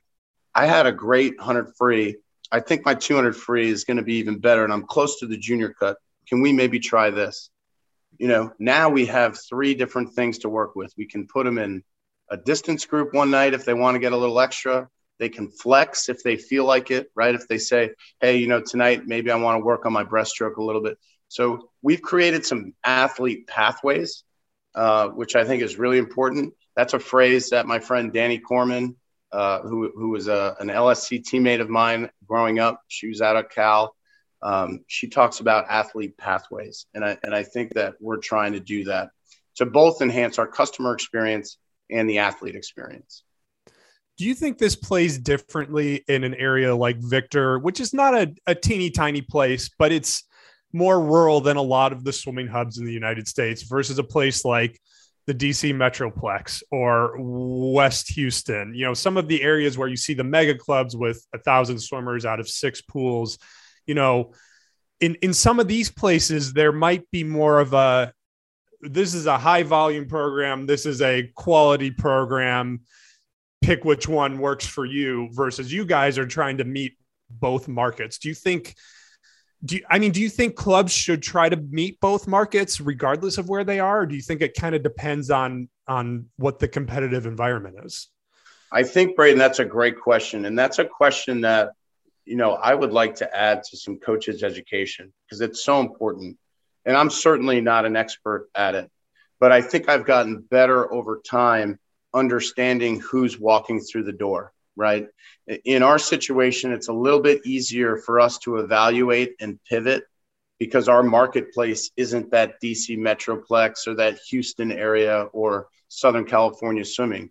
I 0.54 0.66
had 0.66 0.86
a 0.86 0.92
great 0.92 1.36
100 1.36 1.76
free 1.76 2.16
I 2.54 2.60
think 2.60 2.84
my 2.84 2.94
200 2.94 3.34
free 3.34 3.68
is 3.68 3.82
going 3.82 3.96
to 3.96 4.04
be 4.04 4.14
even 4.14 4.38
better, 4.38 4.62
and 4.62 4.72
I'm 4.72 4.86
close 4.86 5.18
to 5.18 5.26
the 5.26 5.36
junior 5.36 5.70
cut. 5.70 5.96
Can 6.28 6.40
we 6.40 6.52
maybe 6.52 6.78
try 6.78 7.10
this? 7.10 7.50
You 8.16 8.28
know, 8.28 8.52
now 8.60 8.90
we 8.90 9.06
have 9.06 9.36
three 9.48 9.74
different 9.74 10.12
things 10.12 10.38
to 10.38 10.48
work 10.48 10.76
with. 10.76 10.94
We 10.96 11.06
can 11.06 11.26
put 11.26 11.46
them 11.46 11.58
in 11.58 11.82
a 12.30 12.36
distance 12.36 12.86
group 12.86 13.12
one 13.12 13.32
night 13.32 13.54
if 13.54 13.64
they 13.64 13.74
want 13.74 13.96
to 13.96 13.98
get 13.98 14.12
a 14.12 14.16
little 14.16 14.38
extra. 14.38 14.88
They 15.18 15.28
can 15.28 15.50
flex 15.50 16.08
if 16.08 16.22
they 16.22 16.36
feel 16.36 16.64
like 16.64 16.92
it, 16.92 17.10
right? 17.16 17.34
If 17.34 17.48
they 17.48 17.58
say, 17.58 17.90
hey, 18.20 18.36
you 18.36 18.46
know, 18.46 18.60
tonight 18.60 19.04
maybe 19.04 19.32
I 19.32 19.36
want 19.36 19.60
to 19.60 19.64
work 19.64 19.84
on 19.84 19.92
my 19.92 20.04
breaststroke 20.04 20.56
a 20.56 20.62
little 20.62 20.80
bit. 20.80 20.96
So 21.34 21.70
we've 21.82 22.00
created 22.00 22.46
some 22.46 22.74
athlete 22.84 23.48
pathways, 23.48 24.22
uh, 24.76 25.08
which 25.08 25.34
I 25.34 25.42
think 25.42 25.64
is 25.64 25.76
really 25.76 25.98
important. 25.98 26.54
That's 26.76 26.94
a 26.94 27.00
phrase 27.00 27.50
that 27.50 27.66
my 27.66 27.80
friend 27.80 28.12
Danny 28.12 28.38
Corman, 28.38 28.94
uh, 29.32 29.62
who, 29.62 29.90
who 29.96 30.10
was 30.10 30.28
a, 30.28 30.54
an 30.60 30.68
LSC 30.68 31.24
teammate 31.24 31.60
of 31.60 31.68
mine 31.68 32.08
growing 32.24 32.60
up, 32.60 32.82
she 32.86 33.08
was 33.08 33.20
out 33.20 33.34
of 33.34 33.50
Cal. 33.50 33.96
Um, 34.42 34.84
she 34.86 35.08
talks 35.08 35.40
about 35.40 35.66
athlete 35.68 36.16
pathways. 36.16 36.86
And 36.94 37.04
I, 37.04 37.18
and 37.24 37.34
I 37.34 37.42
think 37.42 37.74
that 37.74 37.94
we're 37.98 38.18
trying 38.18 38.52
to 38.52 38.60
do 38.60 38.84
that 38.84 39.10
to 39.56 39.66
both 39.66 40.02
enhance 40.02 40.38
our 40.38 40.46
customer 40.46 40.94
experience 40.94 41.58
and 41.90 42.08
the 42.08 42.18
athlete 42.18 42.54
experience. 42.54 43.24
Do 44.18 44.24
you 44.24 44.36
think 44.36 44.58
this 44.58 44.76
plays 44.76 45.18
differently 45.18 46.04
in 46.06 46.22
an 46.22 46.34
area 46.34 46.76
like 46.76 46.98
Victor, 46.98 47.58
which 47.58 47.80
is 47.80 47.92
not 47.92 48.14
a, 48.14 48.32
a 48.46 48.54
teeny 48.54 48.90
tiny 48.90 49.20
place, 49.20 49.68
but 49.76 49.90
it's 49.90 50.22
more 50.74 51.00
rural 51.00 51.40
than 51.40 51.56
a 51.56 51.62
lot 51.62 51.92
of 51.92 52.04
the 52.04 52.12
swimming 52.12 52.48
hubs 52.48 52.78
in 52.78 52.84
the 52.84 52.92
United 52.92 53.28
States 53.28 53.62
versus 53.62 53.98
a 53.98 54.04
place 54.04 54.44
like 54.44 54.78
the 55.26 55.34
DC 55.34 55.72
Metroplex 55.74 56.62
or 56.70 57.14
West 57.18 58.10
Houston? 58.12 58.74
You 58.74 58.86
know, 58.86 58.94
some 58.94 59.16
of 59.16 59.28
the 59.28 59.42
areas 59.42 59.78
where 59.78 59.88
you 59.88 59.96
see 59.96 60.14
the 60.14 60.24
mega 60.24 60.54
clubs 60.54 60.96
with 60.96 61.24
a 61.32 61.38
thousand 61.38 61.78
swimmers 61.78 62.26
out 62.26 62.40
of 62.40 62.48
six 62.48 62.82
pools, 62.82 63.38
you 63.86 63.94
know, 63.94 64.32
in, 65.00 65.14
in 65.16 65.32
some 65.32 65.60
of 65.60 65.68
these 65.68 65.90
places, 65.90 66.52
there 66.52 66.72
might 66.72 67.10
be 67.10 67.24
more 67.24 67.60
of 67.60 67.72
a 67.72 68.12
this 68.80 69.14
is 69.14 69.26
a 69.26 69.38
high 69.38 69.62
volume 69.62 70.06
program, 70.06 70.66
this 70.66 70.84
is 70.84 71.00
a 71.00 71.30
quality 71.34 71.90
program 71.90 72.80
pick 73.62 73.84
which 73.84 74.06
one 74.06 74.38
works 74.38 74.66
for 74.66 74.84
you 74.84 75.28
versus 75.32 75.72
you 75.72 75.86
guys 75.86 76.18
are 76.18 76.26
trying 76.26 76.58
to 76.58 76.64
meet 76.64 76.98
both 77.30 77.66
markets. 77.66 78.18
Do 78.18 78.28
you 78.28 78.34
think 78.34 78.74
do 79.64 79.76
you, 79.76 79.84
I 79.88 79.98
mean 79.98 80.12
do 80.12 80.20
you 80.20 80.28
think 80.28 80.56
clubs 80.56 80.92
should 80.92 81.22
try 81.22 81.48
to 81.48 81.56
meet 81.56 82.00
both 82.00 82.26
markets 82.26 82.80
regardless 82.80 83.38
of 83.38 83.48
where 83.48 83.64
they 83.64 83.80
are 83.80 84.02
or 84.02 84.06
do 84.06 84.14
you 84.14 84.22
think 84.22 84.42
it 84.42 84.54
kind 84.54 84.74
of 84.74 84.82
depends 84.82 85.30
on 85.30 85.68
on 85.86 86.26
what 86.36 86.58
the 86.58 86.68
competitive 86.68 87.26
environment 87.26 87.76
is? 87.84 88.08
I 88.72 88.82
think 88.82 89.16
Braden 89.16 89.38
that's 89.38 89.58
a 89.58 89.64
great 89.64 90.00
question 90.00 90.44
and 90.44 90.58
that's 90.58 90.78
a 90.78 90.84
question 90.84 91.42
that 91.42 91.70
you 92.24 92.36
know 92.36 92.54
I 92.54 92.74
would 92.74 92.92
like 92.92 93.16
to 93.16 93.36
add 93.36 93.62
to 93.64 93.76
some 93.76 93.98
coaches 93.98 94.42
education 94.42 95.12
because 95.26 95.40
it's 95.40 95.64
so 95.64 95.80
important. 95.80 96.38
And 96.86 96.96
I'm 96.96 97.08
certainly 97.08 97.62
not 97.62 97.86
an 97.86 97.96
expert 97.96 98.50
at 98.54 98.74
it, 98.74 98.90
but 99.40 99.52
I 99.52 99.62
think 99.62 99.88
I've 99.88 100.04
gotten 100.04 100.42
better 100.42 100.92
over 100.92 101.22
time 101.24 101.78
understanding 102.14 103.00
who's 103.00 103.38
walking 103.38 103.80
through 103.80 104.04
the 104.04 104.12
door, 104.12 104.52
right? 104.76 105.06
In 105.64 105.82
our 105.82 105.98
situation, 105.98 106.72
it's 106.72 106.88
a 106.88 106.92
little 106.92 107.20
bit 107.20 107.46
easier 107.46 107.96
for 107.96 108.20
us 108.20 108.38
to 108.40 108.56
evaluate 108.56 109.34
and 109.40 109.58
pivot 109.64 110.04
because 110.58 110.88
our 110.88 111.02
marketplace 111.02 111.90
isn't 111.96 112.30
that 112.30 112.60
DC 112.62 112.98
Metroplex 112.98 113.86
or 113.86 113.94
that 113.96 114.18
Houston 114.30 114.72
area 114.72 115.24
or 115.32 115.68
Southern 115.88 116.24
California 116.24 116.84
swimming, 116.84 117.30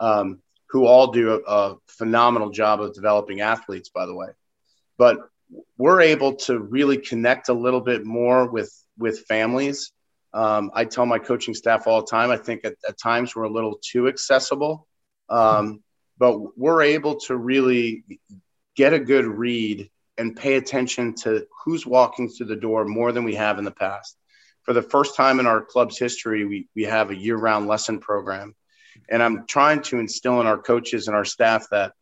um, 0.00 0.40
who 0.70 0.86
all 0.86 1.08
do 1.08 1.34
a, 1.34 1.40
a 1.46 1.76
phenomenal 1.86 2.50
job 2.50 2.80
of 2.80 2.94
developing 2.94 3.40
athletes, 3.40 3.90
by 3.90 4.06
the 4.06 4.14
way. 4.14 4.28
But 4.98 5.18
we're 5.76 6.00
able 6.00 6.36
to 6.36 6.58
really 6.58 6.96
connect 6.96 7.48
a 7.48 7.54
little 7.54 7.80
bit 7.80 8.04
more 8.04 8.50
with 8.50 8.72
with 8.98 9.20
families 9.20 9.92
um, 10.34 10.70
I 10.74 10.84
tell 10.84 11.06
my 11.06 11.18
coaching 11.18 11.54
staff 11.54 11.86
all 11.86 12.00
the 12.00 12.06
time, 12.06 12.30
I 12.30 12.36
think 12.36 12.64
at, 12.64 12.74
at 12.88 12.98
times 12.98 13.36
we're 13.36 13.42
a 13.44 13.50
little 13.50 13.78
too 13.82 14.08
accessible, 14.08 14.86
um, 15.28 15.82
but 16.22 16.56
we're 16.56 16.82
able 16.82 17.18
to 17.18 17.36
really 17.36 18.04
get 18.76 18.92
a 18.92 19.00
good 19.00 19.24
read 19.24 19.90
and 20.16 20.36
pay 20.36 20.54
attention 20.54 21.16
to 21.16 21.44
who's 21.64 21.84
walking 21.84 22.28
through 22.28 22.46
the 22.46 22.54
door 22.54 22.84
more 22.84 23.10
than 23.10 23.24
we 23.24 23.34
have 23.34 23.58
in 23.58 23.64
the 23.64 23.72
past. 23.72 24.16
For 24.62 24.72
the 24.72 24.82
first 24.82 25.16
time 25.16 25.40
in 25.40 25.48
our 25.48 25.60
club's 25.60 25.98
history, 25.98 26.44
we, 26.44 26.68
we 26.76 26.84
have 26.84 27.10
a 27.10 27.16
year 27.16 27.36
round 27.36 27.66
lesson 27.66 27.98
program. 27.98 28.54
And 29.10 29.20
I'm 29.20 29.48
trying 29.48 29.82
to 29.82 29.98
instill 29.98 30.40
in 30.40 30.46
our 30.46 30.58
coaches 30.58 31.08
and 31.08 31.16
our 31.16 31.24
staff 31.24 31.66
that 31.72 31.92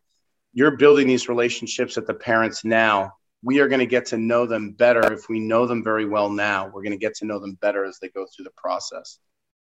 you're 0.52 0.76
building 0.76 1.06
these 1.06 1.30
relationships 1.30 1.96
with 1.96 2.06
the 2.06 2.12
parents 2.12 2.62
now 2.62 3.14
we 3.42 3.61
are 3.61 3.68
going 3.68 3.80
to 3.80 3.87
get 3.87 4.04
to 4.04 4.18
know 4.18 4.44
them 4.44 4.72
better 4.72 5.14
if 5.14 5.30
we 5.30 5.40
know 5.40 5.66
them 5.66 5.83
very 5.83 6.04
well 6.04 6.28
now. 6.28 6.66
We're 6.66 6.83
going 6.83 6.90
to 6.92 6.98
get 6.98 7.14
to 7.14 7.24
know 7.24 7.38
them 7.38 7.56
better 7.62 7.87
as 7.87 7.98
they 7.98 8.11
go 8.11 8.26
through 8.26 8.44
the 8.44 8.52
process. 8.54 9.18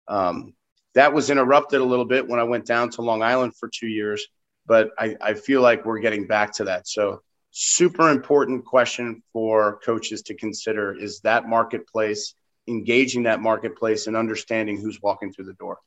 Um, 0.08 0.56
that 0.96 1.14
was 1.14 1.30
interrupted 1.30 1.80
a 1.80 1.86
little 1.86 2.06
bit 2.06 2.28
when 2.28 2.40
I 2.40 2.44
went 2.44 2.66
down 2.66 2.90
to 2.90 3.04
Long 3.04 3.22
Island 3.22 3.56
for 3.56 3.70
two 3.72 3.86
years, 3.86 4.28
but 4.68 4.92
I, 5.00 5.16
I 5.22 5.34
feel 5.34 5.62
like 5.62 5.86
we're 5.86 6.00
getting 6.00 6.28
back 6.28 6.54
to 6.54 6.66
that. 6.66 6.88
So, 6.88 7.22
super 7.52 8.12
important 8.12 8.66
question 8.66 9.24
for 9.34 9.80
coaches 9.84 10.22
to 10.24 10.36
consider 10.36 10.94
is 10.94 11.22
that 11.22 11.48
marketplace, 11.48 12.36
engaging 12.68 13.24
that 13.24 13.40
marketplace, 13.40 14.08
and 14.08 14.16
understanding 14.16 14.80
who's 14.80 15.02
walking 15.02 15.32
through 15.32 15.46
the 15.46 15.54
door. 15.54 15.80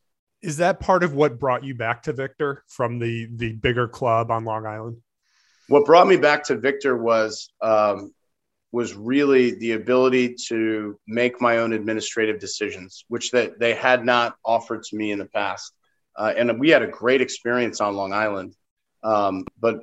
Is 0.43 0.57
that 0.57 0.81
part 0.81 1.05
of 1.05 1.15
what 1.15 1.39
brought 1.39 1.63
you 1.63 1.75
back 1.75 2.05
to 2.05 2.13
Victor 2.13 2.65
from 2.67 2.99
the 2.99 3.29
the 3.31 3.53
bigger 3.53 3.87
club 3.87 4.31
on 4.31 4.45
Long 4.45 4.67
Island? 4.67 5.03
what 5.71 5.85
brought 5.85 6.09
me 6.09 6.17
back 6.17 6.43
to 6.43 6.57
Victor 6.57 6.97
was 6.97 7.53
um, 7.63 8.13
was 8.73 8.93
really 8.93 9.53
the 9.53 9.73
ability 9.73 10.35
to 10.49 10.99
make 11.07 11.41
my 11.41 11.59
own 11.59 11.73
administrative 11.73 12.41
decisions, 12.41 13.05
which 13.07 13.31
that 13.31 13.61
they 13.61 13.75
had 13.75 14.05
not 14.05 14.35
offered 14.45 14.83
to 14.83 14.97
me 14.97 15.13
in 15.13 15.21
the 15.21 15.27
past. 15.27 15.73
Uh, 16.17 16.33
and 16.37 16.59
we 16.59 16.71
had 16.71 16.83
a 16.83 16.89
great 16.89 17.21
experience 17.21 17.81
on 17.81 17.95
Long 17.95 18.13
Island, 18.13 18.57
um, 19.03 19.47
but 19.59 19.81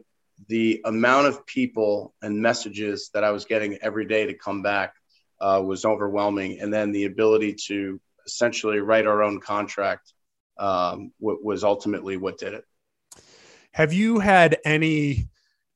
the 0.47 0.81
amount 0.85 1.27
of 1.27 1.45
people 1.45 2.13
and 2.21 2.41
messages 2.41 3.09
that 3.13 3.23
I 3.23 3.31
was 3.31 3.45
getting 3.45 3.77
every 3.81 4.05
day 4.05 4.25
to 4.27 4.33
come 4.33 4.61
back 4.61 4.93
uh, 5.41 5.61
was 5.63 5.83
overwhelming. 5.83 6.59
And 6.59 6.73
then 6.73 6.91
the 6.91 7.05
ability 7.05 7.55
to 7.67 7.99
essentially 8.25 8.79
write 8.79 9.07
our 9.07 9.23
own 9.23 9.39
contract 9.39 10.13
um, 10.59 11.11
w- 11.19 11.39
was 11.43 11.63
ultimately 11.63 12.17
what 12.17 12.37
did 12.37 12.53
it. 12.53 12.63
Have 13.71 13.93
you 13.93 14.19
had 14.19 14.57
any? 14.63 15.27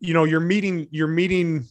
you 0.01 0.15
know, 0.15 0.23
you're 0.25 0.39
meeting 0.41 0.87
you're 0.91 1.07
meeting 1.07 1.65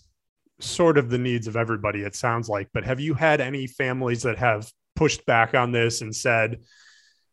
sort 0.61 0.97
of 0.97 1.11
the 1.11 1.19
needs 1.19 1.47
of 1.49 1.57
everybody. 1.57 2.03
It 2.03 2.15
sounds 2.15 2.49
like, 2.49 2.69
but 2.73 2.85
have 2.85 3.01
you 3.01 3.13
had 3.15 3.41
any 3.41 3.67
families 3.67 4.23
that 4.23 4.39
have 4.39 4.73
pushed 4.95 5.27
back 5.27 5.55
on 5.55 5.73
this 5.73 6.01
and 6.01 6.15
said, 6.15 6.61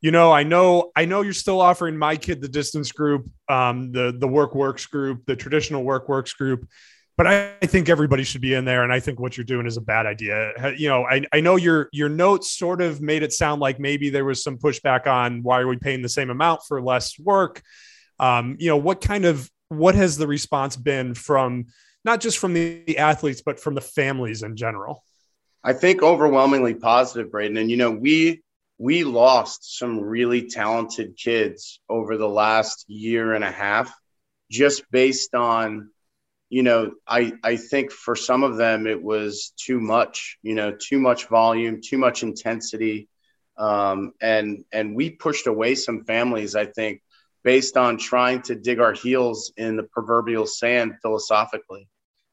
you 0.01 0.11
know, 0.11 0.31
I 0.31 0.43
know, 0.43 0.91
I 0.95 1.05
know 1.05 1.21
you're 1.21 1.33
still 1.33 1.59
offering 1.59 1.97
my 1.97 2.15
kid 2.17 2.41
the 2.41 2.47
distance 2.47 2.91
group, 2.91 3.29
um, 3.49 3.91
the 3.91 4.15
the 4.17 4.27
work 4.27 4.53
works 4.53 4.85
group, 4.85 5.25
the 5.25 5.35
traditional 5.35 5.83
work 5.83 6.07
works 6.07 6.33
group, 6.33 6.67
but 7.17 7.25
I, 7.25 7.53
I, 7.61 7.65
think 7.65 7.89
everybody 7.89 8.23
should 8.23 8.41
be 8.41 8.53
in 8.53 8.63
there. 8.63 8.83
And 8.83 8.93
I 8.93 8.99
think 8.99 9.19
what 9.19 9.35
you're 9.35 9.43
doing 9.43 9.65
is 9.65 9.75
a 9.75 9.81
bad 9.81 10.05
idea. 10.05 10.73
You 10.77 10.87
know, 10.87 11.05
I, 11.05 11.23
I 11.33 11.41
know 11.41 11.55
your 11.55 11.89
your 11.91 12.09
notes 12.09 12.51
sort 12.51 12.79
of 12.79 13.01
made 13.01 13.23
it 13.23 13.33
sound 13.33 13.59
like 13.59 13.79
maybe 13.79 14.11
there 14.11 14.23
was 14.23 14.43
some 14.43 14.57
pushback 14.57 15.07
on 15.07 15.41
why 15.41 15.61
are 15.61 15.67
we 15.67 15.77
paying 15.77 16.03
the 16.03 16.09
same 16.09 16.29
amount 16.29 16.61
for 16.67 16.81
less 16.81 17.17
work. 17.19 17.63
Um, 18.19 18.55
you 18.59 18.69
know, 18.69 18.77
what 18.77 19.01
kind 19.01 19.25
of 19.25 19.49
what 19.69 19.95
has 19.95 20.17
the 20.17 20.27
response 20.27 20.75
been 20.75 21.15
from 21.15 21.65
not 22.05 22.21
just 22.21 22.37
from 22.37 22.53
the, 22.53 22.83
the 22.85 22.99
athletes, 22.99 23.41
but 23.43 23.59
from 23.59 23.73
the 23.73 23.81
families 23.81 24.43
in 24.43 24.55
general? 24.55 25.03
I 25.63 25.73
think 25.73 26.03
overwhelmingly 26.03 26.75
positive, 26.75 27.31
Braden. 27.31 27.57
And 27.57 27.71
you 27.71 27.77
know, 27.77 27.91
we 27.91 28.43
we 28.77 29.03
lost 29.03 29.77
some 29.77 29.99
really 29.99 30.47
talented 30.49 31.17
kids 31.17 31.79
over 31.89 32.17
the 32.17 32.29
last 32.29 32.85
year 32.87 33.33
and 33.33 33.43
a 33.43 33.51
half, 33.51 33.93
just 34.51 34.89
based 34.91 35.33
on, 35.33 35.89
you 36.49 36.63
know, 36.63 36.91
I 37.07 37.33
I 37.43 37.57
think 37.57 37.91
for 37.91 38.15
some 38.15 38.43
of 38.43 38.57
them 38.57 38.87
it 38.87 39.01
was 39.01 39.51
too 39.57 39.79
much, 39.79 40.37
you 40.41 40.55
know, 40.55 40.71
too 40.71 40.99
much 40.99 41.27
volume, 41.27 41.81
too 41.83 41.97
much 41.97 42.23
intensity, 42.23 43.09
um, 43.57 44.13
and 44.21 44.63
and 44.71 44.95
we 44.95 45.09
pushed 45.09 45.47
away 45.47 45.75
some 45.75 46.03
families. 46.05 46.55
I 46.55 46.65
think 46.65 47.01
based 47.43 47.77
on 47.77 47.97
trying 47.97 48.41
to 48.43 48.55
dig 48.55 48.79
our 48.79 48.93
heels 48.93 49.53
in 49.57 49.77
the 49.77 49.83
proverbial 49.83 50.45
sand 50.45 50.95
philosophically. 51.01 51.87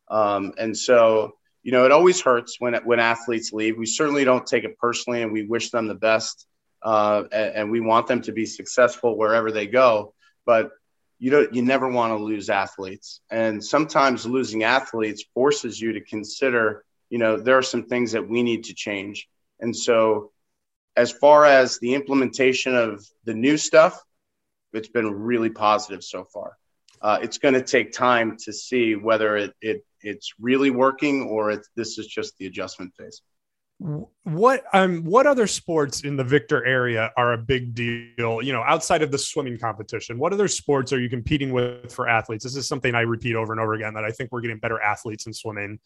Um, 0.08 0.52
and 0.58 0.76
so, 0.76 1.36
you 1.64 1.72
know, 1.72 1.86
it 1.86 1.92
always 1.92 2.20
hurts 2.20 2.60
when 2.60 2.74
when 2.84 3.00
athletes 3.00 3.52
leave. 3.52 3.78
We 3.78 3.86
certainly 3.86 4.24
don't 4.24 4.46
take 4.46 4.64
it 4.64 4.78
personally, 4.78 5.22
and 5.22 5.32
we 5.32 5.46
wish 5.46 5.70
them 5.70 5.88
the 5.88 5.94
best, 5.94 6.46
uh, 6.82 7.24
and, 7.32 7.54
and, 7.56 7.70
we 7.70 7.80
want 7.80 8.06
them 8.06 8.20
to 8.22 8.32
be 8.32 8.44
successful 8.44 9.16
wherever 9.16 9.50
they 9.50 9.66
go. 9.66 10.12
But 10.44 10.70
you 11.18 11.30
don't, 11.30 11.54
you 11.54 11.62
never 11.62 11.88
want 11.88 12.10
to 12.10 12.22
lose 12.22 12.50
athletes, 12.50 13.22
and 13.30 13.64
sometimes 13.64 14.26
losing 14.26 14.62
athletes 14.62 15.24
forces 15.32 15.80
you 15.80 15.94
to 15.94 16.02
consider, 16.02 16.84
you 17.08 17.18
know, 17.18 17.38
there 17.38 17.56
are 17.56 17.62
some 17.62 17.86
things 17.86 18.12
that 18.12 18.28
we 18.28 18.42
need 18.42 18.64
to 18.64 18.74
change. 18.74 19.26
And 19.58 19.74
so, 19.74 20.32
as 20.96 21.12
far 21.12 21.46
as 21.46 21.78
the 21.78 21.94
implementation 21.94 22.76
of 22.76 23.06
the 23.24 23.34
new 23.34 23.56
stuff, 23.56 23.98
it's 24.74 24.88
been 24.88 25.10
really 25.10 25.50
positive 25.50 26.04
so 26.04 26.24
far. 26.24 26.58
Uh, 27.00 27.18
it's 27.22 27.38
going 27.38 27.54
to 27.54 27.62
take 27.62 27.92
time 27.92 28.36
to 28.44 28.52
see 28.52 28.94
whether 28.94 29.36
it, 29.36 29.54
it 29.60 29.84
it's 30.02 30.34
really 30.38 30.70
working 30.70 31.22
or 31.22 31.50
it's 31.50 31.68
this 31.76 31.98
is 31.98 32.06
just 32.06 32.36
the 32.38 32.46
adjustment 32.46 32.92
phase. 32.96 33.22
What 34.22 34.64
um 34.72 35.02
what 35.02 35.26
other 35.26 35.48
sports 35.48 36.02
in 36.02 36.16
the 36.16 36.22
Victor 36.22 36.64
area 36.64 37.10
are 37.16 37.32
a 37.32 37.38
big 37.38 37.74
deal? 37.74 38.40
You 38.40 38.52
know, 38.52 38.62
outside 38.62 39.02
of 39.02 39.10
the 39.10 39.18
swimming 39.18 39.58
competition, 39.58 40.16
what 40.16 40.32
other 40.32 40.46
sports 40.48 40.92
are 40.92 41.00
you 41.00 41.10
competing 41.10 41.52
with 41.52 41.92
for 41.92 42.08
athletes? 42.08 42.44
This 42.44 42.54
is 42.54 42.68
something 42.68 42.94
I 42.94 43.00
repeat 43.00 43.34
over 43.34 43.52
and 43.52 43.60
over 43.60 43.74
again 43.74 43.92
that 43.94 44.04
I 44.04 44.10
think 44.10 44.30
we're 44.30 44.42
getting 44.42 44.58
better 44.58 44.80
athletes 44.80 45.26
in 45.26 45.34
swimming, 45.34 45.80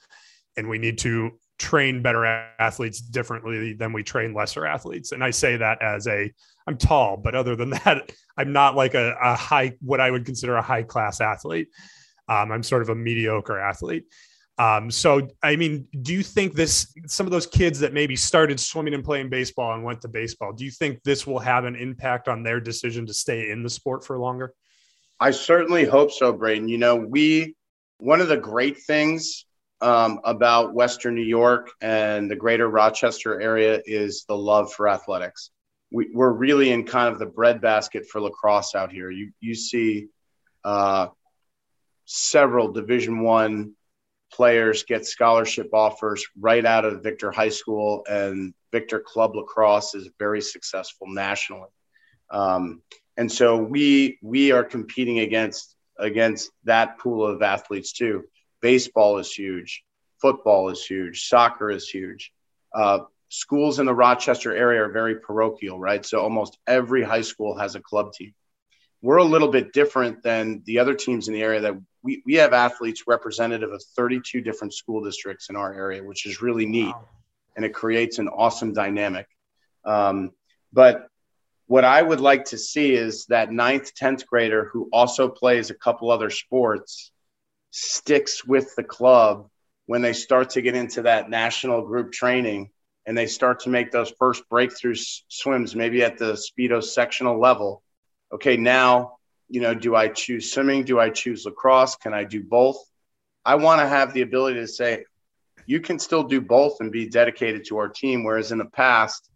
and 0.56 0.68
we 0.68 0.78
need 0.78 0.98
to 0.98 1.38
train 1.58 2.02
better 2.02 2.24
athletes 2.24 3.00
differently 3.00 3.72
than 3.74 3.92
we 3.92 4.02
train 4.02 4.32
lesser 4.32 4.64
athletes. 4.66 5.12
And 5.12 5.24
I 5.24 5.30
say 5.30 5.56
that 5.56 5.82
as 5.82 6.06
a 6.06 6.32
I'm 6.66 6.76
tall, 6.76 7.16
but 7.16 7.34
other 7.34 7.56
than 7.56 7.70
that, 7.84 8.12
I'm 8.36 8.52
not 8.52 8.76
like 8.76 8.94
a, 8.94 9.16
a 9.20 9.34
high 9.34 9.74
what 9.80 10.00
I 10.00 10.10
would 10.10 10.24
consider 10.24 10.56
a 10.56 10.62
high 10.62 10.82
class 10.82 11.20
athlete. 11.20 11.68
Um, 12.28 12.52
I'm 12.52 12.62
sort 12.62 12.82
of 12.82 12.90
a 12.90 12.94
mediocre 12.94 13.58
athlete. 13.58 14.04
Um, 14.58 14.90
so, 14.90 15.28
I 15.42 15.54
mean, 15.54 15.86
do 16.02 16.12
you 16.12 16.22
think 16.22 16.54
this, 16.54 16.92
some 17.06 17.26
of 17.26 17.30
those 17.30 17.46
kids 17.46 17.78
that 17.78 17.92
maybe 17.94 18.16
started 18.16 18.58
swimming 18.58 18.92
and 18.92 19.04
playing 19.04 19.30
baseball 19.30 19.72
and 19.72 19.84
went 19.84 20.00
to 20.02 20.08
baseball, 20.08 20.52
do 20.52 20.64
you 20.64 20.70
think 20.72 21.00
this 21.04 21.28
will 21.28 21.38
have 21.38 21.64
an 21.64 21.76
impact 21.76 22.26
on 22.26 22.42
their 22.42 22.58
decision 22.58 23.06
to 23.06 23.14
stay 23.14 23.50
in 23.50 23.62
the 23.62 23.70
sport 23.70 24.04
for 24.04 24.18
longer? 24.18 24.52
I 25.20 25.30
certainly 25.30 25.84
hope 25.84 26.10
so, 26.10 26.32
Braden. 26.32 26.68
You 26.68 26.78
know, 26.78 26.96
we, 26.96 27.54
one 27.98 28.20
of 28.20 28.28
the 28.28 28.36
great 28.36 28.78
things 28.78 29.44
um, 29.80 30.20
about 30.24 30.74
Western 30.74 31.14
New 31.14 31.22
York 31.22 31.70
and 31.80 32.30
the 32.30 32.36
greater 32.36 32.68
Rochester 32.68 33.40
area 33.40 33.80
is 33.86 34.24
the 34.28 34.36
love 34.36 34.72
for 34.72 34.88
athletics. 34.88 35.50
We, 35.90 36.12
are 36.16 36.32
really 36.32 36.70
in 36.70 36.84
kind 36.84 37.12
of 37.12 37.18
the 37.18 37.26
breadbasket 37.26 38.06
for 38.06 38.20
lacrosse 38.20 38.74
out 38.74 38.92
here. 38.92 39.10
You, 39.10 39.32
you 39.40 39.54
see 39.54 40.08
uh, 40.64 41.08
several 42.04 42.72
Division 42.72 43.20
One 43.20 43.74
players 44.32 44.84
get 44.84 45.06
scholarship 45.06 45.72
offers 45.72 46.26
right 46.38 46.64
out 46.64 46.84
of 46.84 47.02
Victor 47.02 47.30
High 47.30 47.48
School, 47.48 48.04
and 48.08 48.52
Victor 48.72 49.00
Club 49.00 49.34
Lacrosse 49.34 49.94
is 49.94 50.10
very 50.18 50.42
successful 50.42 51.06
nationally. 51.08 51.70
Um, 52.30 52.82
and 53.16 53.30
so 53.30 53.56
we 53.56 54.18
we 54.22 54.52
are 54.52 54.64
competing 54.64 55.20
against 55.20 55.74
against 55.98 56.50
that 56.64 56.98
pool 56.98 57.26
of 57.26 57.42
athletes 57.42 57.92
too. 57.92 58.24
Baseball 58.60 59.18
is 59.18 59.32
huge, 59.32 59.84
football 60.20 60.68
is 60.68 60.84
huge, 60.84 61.28
soccer 61.28 61.70
is 61.70 61.88
huge. 61.88 62.32
Uh, 62.74 63.00
schools 63.28 63.78
in 63.78 63.86
the 63.86 63.94
Rochester 63.94 64.54
area 64.54 64.84
are 64.84 64.90
very 64.90 65.16
parochial, 65.16 65.78
right? 65.78 66.04
So 66.04 66.20
almost 66.20 66.58
every 66.66 67.02
high 67.02 67.22
school 67.22 67.56
has 67.58 67.74
a 67.74 67.80
club 67.80 68.12
team. 68.12 68.34
We're 69.00 69.18
a 69.18 69.24
little 69.24 69.48
bit 69.48 69.72
different 69.72 70.22
than 70.22 70.62
the 70.66 70.80
other 70.80 70.94
teams 70.94 71.28
in 71.28 71.34
the 71.34 71.42
area 71.42 71.60
that 71.60 71.74
we, 72.02 72.22
we 72.26 72.34
have 72.34 72.52
athletes 72.52 73.04
representative 73.06 73.70
of 73.70 73.82
32 73.96 74.40
different 74.40 74.74
school 74.74 75.04
districts 75.04 75.50
in 75.50 75.56
our 75.56 75.72
area, 75.72 76.02
which 76.02 76.26
is 76.26 76.42
really 76.42 76.66
neat. 76.66 76.94
Wow. 76.94 77.08
And 77.56 77.64
it 77.64 77.74
creates 77.74 78.18
an 78.18 78.28
awesome 78.28 78.72
dynamic. 78.72 79.26
Um, 79.84 80.32
but 80.72 81.08
what 81.66 81.84
I 81.84 82.00
would 82.00 82.20
like 82.20 82.46
to 82.46 82.58
see 82.58 82.94
is 82.94 83.26
that 83.26 83.52
ninth, 83.52 83.92
10th 83.94 84.26
grader 84.26 84.70
who 84.72 84.88
also 84.92 85.28
plays 85.28 85.70
a 85.70 85.74
couple 85.74 86.10
other 86.10 86.30
sports 86.30 87.12
sticks 87.70 88.44
with 88.44 88.74
the 88.76 88.84
club 88.84 89.48
when 89.86 90.02
they 90.02 90.12
start 90.12 90.50
to 90.50 90.62
get 90.62 90.74
into 90.74 91.02
that 91.02 91.30
national 91.30 91.82
group 91.82 92.12
training 92.12 92.70
and 93.06 93.16
they 93.16 93.26
start 93.26 93.60
to 93.60 93.70
make 93.70 93.90
those 93.90 94.12
first 94.18 94.48
breakthrough 94.48 94.94
swims, 94.94 95.74
maybe 95.74 96.02
at 96.02 96.18
the 96.18 96.32
Speedo 96.32 96.82
sectional 96.82 97.40
level. 97.40 97.82
Okay, 98.32 98.56
now 98.56 99.18
you 99.48 99.60
know, 99.60 99.74
do 99.74 99.96
I 99.96 100.08
choose 100.08 100.52
swimming? 100.52 100.84
Do 100.84 101.00
I 101.00 101.10
choose 101.10 101.44
lacrosse? 101.44 101.96
Can 101.96 102.12
I 102.12 102.24
do 102.24 102.42
both? 102.42 102.76
I 103.44 103.54
want 103.54 103.80
to 103.80 103.88
have 103.88 104.12
the 104.12 104.22
ability 104.22 104.60
to 104.60 104.68
say, 104.68 105.04
you 105.66 105.80
can 105.80 105.98
still 105.98 106.22
do 106.22 106.40
both 106.40 106.76
and 106.80 106.92
be 106.92 107.08
dedicated 107.08 107.64
to 107.66 107.78
our 107.78 107.88
team. 107.88 108.24
Whereas 108.24 108.52
in 108.52 108.58
the 108.58 108.66
past, 108.66 109.30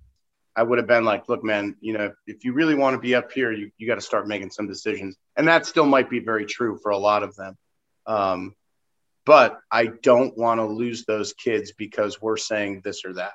I 0.54 0.62
would 0.62 0.78
have 0.78 0.86
been 0.86 1.04
like, 1.04 1.28
look, 1.28 1.42
man, 1.42 1.76
you 1.80 1.94
know, 1.94 2.12
if 2.26 2.44
you 2.44 2.52
really 2.52 2.74
want 2.74 2.94
to 2.94 3.00
be 3.00 3.14
up 3.14 3.32
here, 3.32 3.52
you, 3.52 3.70
you 3.78 3.86
got 3.86 3.94
to 3.94 4.02
start 4.02 4.28
making 4.28 4.50
some 4.50 4.66
decisions. 4.66 5.16
And 5.36 5.48
that 5.48 5.66
still 5.66 5.86
might 5.86 6.10
be 6.10 6.20
very 6.20 6.44
true 6.44 6.78
for 6.82 6.90
a 6.90 6.98
lot 6.98 7.22
of 7.22 7.34
them. 7.36 7.56
Um, 8.06 8.54
but 9.24 9.60
I 9.70 9.86
don't 9.86 10.36
want 10.36 10.58
to 10.58 10.66
lose 10.66 11.04
those 11.04 11.32
kids 11.32 11.72
because 11.72 12.20
we're 12.20 12.36
saying 12.36 12.82
this 12.84 13.04
or 13.04 13.12
that. 13.14 13.34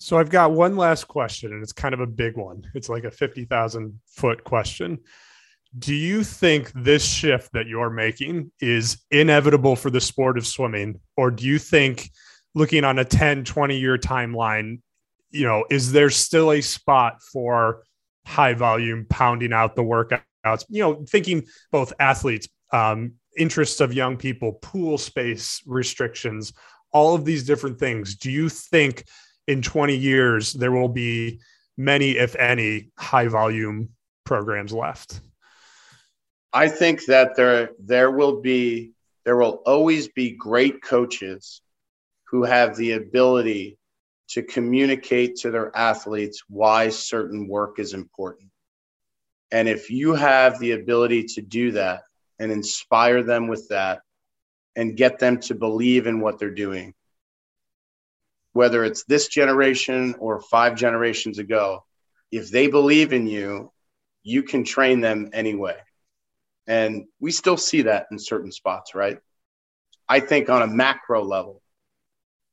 So 0.00 0.18
I've 0.18 0.30
got 0.30 0.52
one 0.52 0.76
last 0.76 1.04
question, 1.08 1.52
and 1.52 1.62
it's 1.62 1.72
kind 1.72 1.94
of 1.94 2.00
a 2.00 2.06
big 2.06 2.36
one. 2.36 2.68
It's 2.74 2.88
like 2.88 3.04
a 3.04 3.10
50,000 3.10 4.00
foot 4.06 4.44
question 4.44 5.00
do 5.76 5.94
you 5.94 6.24
think 6.24 6.72
this 6.74 7.04
shift 7.04 7.52
that 7.52 7.66
you're 7.66 7.90
making 7.90 8.50
is 8.60 9.04
inevitable 9.10 9.76
for 9.76 9.90
the 9.90 10.00
sport 10.00 10.38
of 10.38 10.46
swimming 10.46 10.98
or 11.16 11.30
do 11.30 11.44
you 11.44 11.58
think 11.58 12.10
looking 12.54 12.84
on 12.84 12.98
a 12.98 13.04
10 13.04 13.44
20 13.44 13.78
year 13.78 13.98
timeline 13.98 14.80
you 15.30 15.44
know 15.44 15.64
is 15.70 15.92
there 15.92 16.10
still 16.10 16.52
a 16.52 16.60
spot 16.60 17.22
for 17.22 17.82
high 18.26 18.54
volume 18.54 19.06
pounding 19.08 19.52
out 19.52 19.76
the 19.76 19.82
workouts 19.82 20.64
you 20.68 20.82
know 20.82 21.04
thinking 21.08 21.44
both 21.70 21.92
athletes 22.00 22.48
um, 22.72 23.14
interests 23.38 23.80
of 23.80 23.94
young 23.94 24.16
people 24.16 24.52
pool 24.52 24.98
space 24.98 25.62
restrictions 25.66 26.52
all 26.92 27.14
of 27.14 27.24
these 27.24 27.44
different 27.44 27.78
things 27.78 28.16
do 28.16 28.30
you 28.30 28.48
think 28.48 29.04
in 29.46 29.62
20 29.62 29.96
years 29.96 30.52
there 30.52 30.72
will 30.72 30.88
be 30.88 31.40
many 31.76 32.12
if 32.12 32.34
any 32.36 32.90
high 32.98 33.28
volume 33.28 33.88
programs 34.24 34.72
left 34.72 35.20
I 36.52 36.68
think 36.68 37.04
that 37.06 37.36
there 37.36 37.70
there 37.78 38.10
will 38.10 38.40
be 38.40 38.92
there 39.24 39.36
will 39.36 39.62
always 39.66 40.08
be 40.08 40.30
great 40.30 40.82
coaches 40.82 41.60
who 42.24 42.44
have 42.44 42.76
the 42.76 42.92
ability 42.92 43.78
to 44.28 44.42
communicate 44.42 45.36
to 45.36 45.50
their 45.50 45.74
athletes 45.76 46.42
why 46.48 46.88
certain 46.88 47.48
work 47.48 47.78
is 47.78 47.94
important. 47.94 48.50
And 49.50 49.68
if 49.68 49.90
you 49.90 50.14
have 50.14 50.58
the 50.58 50.72
ability 50.72 51.24
to 51.24 51.42
do 51.42 51.72
that 51.72 52.02
and 52.38 52.52
inspire 52.52 53.22
them 53.22 53.48
with 53.48 53.68
that 53.68 54.00
and 54.76 54.96
get 54.96 55.18
them 55.18 55.40
to 55.40 55.54
believe 55.54 56.06
in 56.06 56.20
what 56.20 56.38
they're 56.38 56.50
doing, 56.50 56.94
whether 58.52 58.84
it's 58.84 59.04
this 59.04 59.28
generation 59.28 60.14
or 60.18 60.40
five 60.40 60.76
generations 60.76 61.38
ago, 61.38 61.84
if 62.30 62.50
they 62.50 62.68
believe 62.68 63.12
in 63.12 63.26
you, 63.26 63.72
you 64.22 64.42
can 64.42 64.64
train 64.64 65.00
them 65.00 65.30
anyway. 65.32 65.76
And 66.66 67.06
we 67.18 67.30
still 67.30 67.56
see 67.56 67.82
that 67.82 68.06
in 68.10 68.18
certain 68.18 68.52
spots, 68.52 68.94
right? 68.94 69.18
I 70.08 70.20
think 70.20 70.50
on 70.50 70.62
a 70.62 70.66
macro 70.66 71.24
level, 71.24 71.62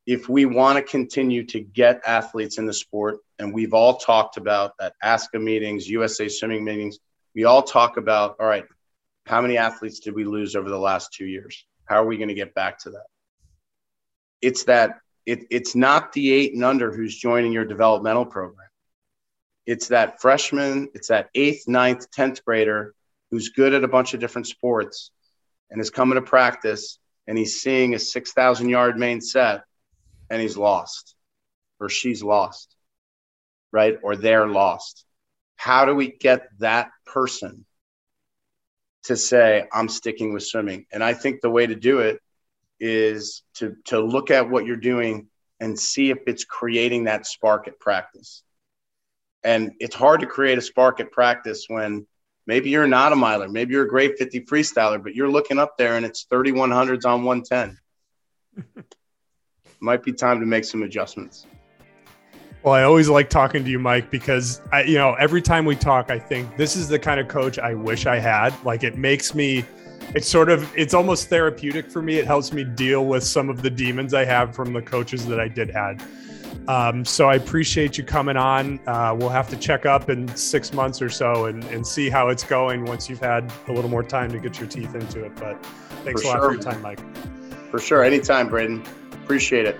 if 0.05 0.29
we 0.29 0.45
want 0.45 0.77
to 0.77 0.83
continue 0.83 1.45
to 1.47 1.59
get 1.59 2.01
athletes 2.05 2.57
in 2.57 2.65
the 2.65 2.73
sport, 2.73 3.17
and 3.39 3.53
we've 3.53 3.73
all 3.73 3.97
talked 3.97 4.37
about 4.37 4.73
at 4.79 4.93
ASCA 5.03 5.41
meetings, 5.41 5.89
USA 5.89 6.27
swimming 6.29 6.63
meetings, 6.63 6.99
we 7.33 7.43
all 7.43 7.63
talk 7.63 7.97
about, 7.97 8.37
all 8.39 8.47
right, 8.47 8.65
how 9.25 9.41
many 9.41 9.57
athletes 9.57 9.99
did 9.99 10.13
we 10.13 10.23
lose 10.23 10.55
over 10.55 10.69
the 10.69 10.77
last 10.77 11.13
two 11.13 11.25
years? 11.25 11.65
How 11.85 12.01
are 12.01 12.05
we 12.05 12.17
going 12.17 12.29
to 12.29 12.35
get 12.35 12.53
back 12.53 12.79
to 12.79 12.91
that? 12.91 13.05
It's 14.41 14.65
that 14.65 14.99
it, 15.25 15.45
it's 15.49 15.75
not 15.75 16.13
the 16.13 16.31
eight 16.31 16.53
and 16.53 16.63
under 16.63 16.91
who's 16.91 17.17
joining 17.17 17.51
your 17.51 17.65
developmental 17.65 18.25
program. 18.25 18.69
It's 19.65 19.87
that 19.87 20.21
freshman, 20.21 20.89
it's 20.93 21.07
that 21.07 21.29
eighth, 21.33 21.67
ninth, 21.67 22.11
10th 22.11 22.43
grader 22.43 22.93
who's 23.31 23.49
good 23.49 23.73
at 23.73 23.83
a 23.83 23.87
bunch 23.87 24.13
of 24.13 24.19
different 24.19 24.47
sports 24.47 25.09
and 25.71 25.81
is 25.81 25.89
coming 25.89 26.15
to 26.15 26.21
practice 26.21 26.99
and 27.27 27.35
he's 27.35 27.59
seeing 27.61 27.95
a 27.95 27.99
6,000 27.99 28.69
yard 28.69 28.99
main 28.99 29.21
set 29.21 29.63
and 30.29 30.39
he's 30.39 30.55
lost 30.55 31.15
or 31.79 31.89
she's 31.89 32.21
lost, 32.21 32.75
right? 33.71 33.97
Or 34.03 34.15
they're 34.15 34.47
lost. 34.47 35.03
How 35.55 35.85
do 35.85 35.95
we 35.95 36.11
get 36.11 36.47
that 36.59 36.91
person 37.07 37.65
to 39.05 39.15
say, 39.15 39.67
I'm 39.71 39.89
sticking 39.89 40.33
with 40.33 40.43
swimming? 40.43 40.85
And 40.91 41.03
I 41.03 41.13
think 41.13 41.41
the 41.41 41.49
way 41.49 41.65
to 41.65 41.75
do 41.75 41.99
it 41.99 42.19
is 42.79 43.43
to, 43.55 43.75
to 43.85 43.99
look 43.99 44.31
at 44.31 44.49
what 44.49 44.65
you're 44.65 44.75
doing 44.75 45.27
and 45.59 45.79
see 45.79 46.09
if 46.09 46.19
it's 46.27 46.43
creating 46.43 47.05
that 47.05 47.25
spark 47.25 47.67
at 47.67 47.79
practice. 47.79 48.43
And 49.43 49.71
it's 49.79 49.95
hard 49.95 50.21
to 50.21 50.25
create 50.27 50.57
a 50.57 50.61
spark 50.61 50.99
at 50.99 51.11
practice 51.11 51.65
when 51.67 52.05
Maybe 52.47 52.69
you're 52.69 52.87
not 52.87 53.11
a 53.11 53.15
miler. 53.15 53.49
Maybe 53.49 53.73
you're 53.73 53.85
a 53.85 53.89
great 53.89 54.17
50 54.17 54.41
freestyler, 54.41 55.01
but 55.01 55.15
you're 55.15 55.29
looking 55.29 55.57
up 55.57 55.77
there 55.77 55.97
and 55.97 56.05
it's 56.05 56.25
3100s 56.25 57.05
on 57.05 57.23
110. 57.23 57.79
Might 59.79 60.03
be 60.03 60.13
time 60.13 60.39
to 60.39 60.45
make 60.45 60.65
some 60.65 60.83
adjustments. 60.83 61.47
Well, 62.65 62.73
I 62.73 62.81
always 62.81 63.09
like 63.09 63.29
talking 63.29 63.63
to 63.63 63.69
you, 63.69 63.77
Mike, 63.77 64.09
because 64.09 64.59
I, 64.73 64.81
you 64.81 64.97
know, 64.97 65.13
every 65.19 65.43
time 65.43 65.65
we 65.65 65.75
talk, 65.75 66.09
I 66.09 66.17
think 66.17 66.57
this 66.57 66.75
is 66.75 66.87
the 66.87 66.97
kind 66.97 67.19
of 67.19 67.27
coach 67.27 67.59
I 67.59 67.75
wish 67.75 68.07
I 68.07 68.17
had. 68.17 68.55
Like 68.65 68.83
it 68.83 68.97
makes 68.97 69.35
me, 69.35 69.63
it's 70.15 70.27
sort 70.27 70.49
of, 70.49 70.67
it's 70.75 70.95
almost 70.95 71.29
therapeutic 71.29 71.91
for 71.91 72.01
me. 72.01 72.17
It 72.17 72.25
helps 72.25 72.51
me 72.51 72.63
deal 72.63 73.05
with 73.05 73.23
some 73.23 73.49
of 73.51 73.61
the 73.61 73.69
demons 73.69 74.15
I 74.15 74.25
have 74.25 74.55
from 74.55 74.73
the 74.73 74.81
coaches 74.81 75.27
that 75.27 75.39
I 75.39 75.47
did 75.47 75.69
had. 75.69 76.01
Um, 76.67 77.05
so 77.05 77.29
I 77.29 77.35
appreciate 77.35 77.99
you 77.99 78.03
coming 78.03 78.35
on. 78.35 78.79
Uh, 78.87 79.15
we'll 79.15 79.29
have 79.29 79.47
to 79.49 79.57
check 79.57 79.85
up 79.85 80.09
in 80.09 80.27
six 80.35 80.73
months 80.73 81.03
or 81.03 81.09
so 81.11 81.45
and, 81.45 81.63
and 81.65 81.85
see 81.85 82.09
how 82.09 82.29
it's 82.29 82.43
going 82.43 82.83
once 82.85 83.07
you've 83.07 83.19
had 83.19 83.53
a 83.67 83.73
little 83.73 83.91
more 83.91 84.01
time 84.01 84.31
to 84.31 84.39
get 84.39 84.59
your 84.59 84.67
teeth 84.67 84.95
into 84.95 85.23
it. 85.23 85.35
But 85.35 85.63
thanks 86.03 86.23
for 86.23 86.29
a 86.29 86.31
lot 86.31 86.37
sure. 86.37 86.45
for 86.45 86.53
your 86.53 86.63
time, 86.63 86.81
Mike. 86.81 86.99
For 87.69 87.77
sure. 87.77 88.03
Anytime, 88.03 88.49
Braden. 88.49 88.83
Appreciate 89.11 89.67
it. 89.67 89.79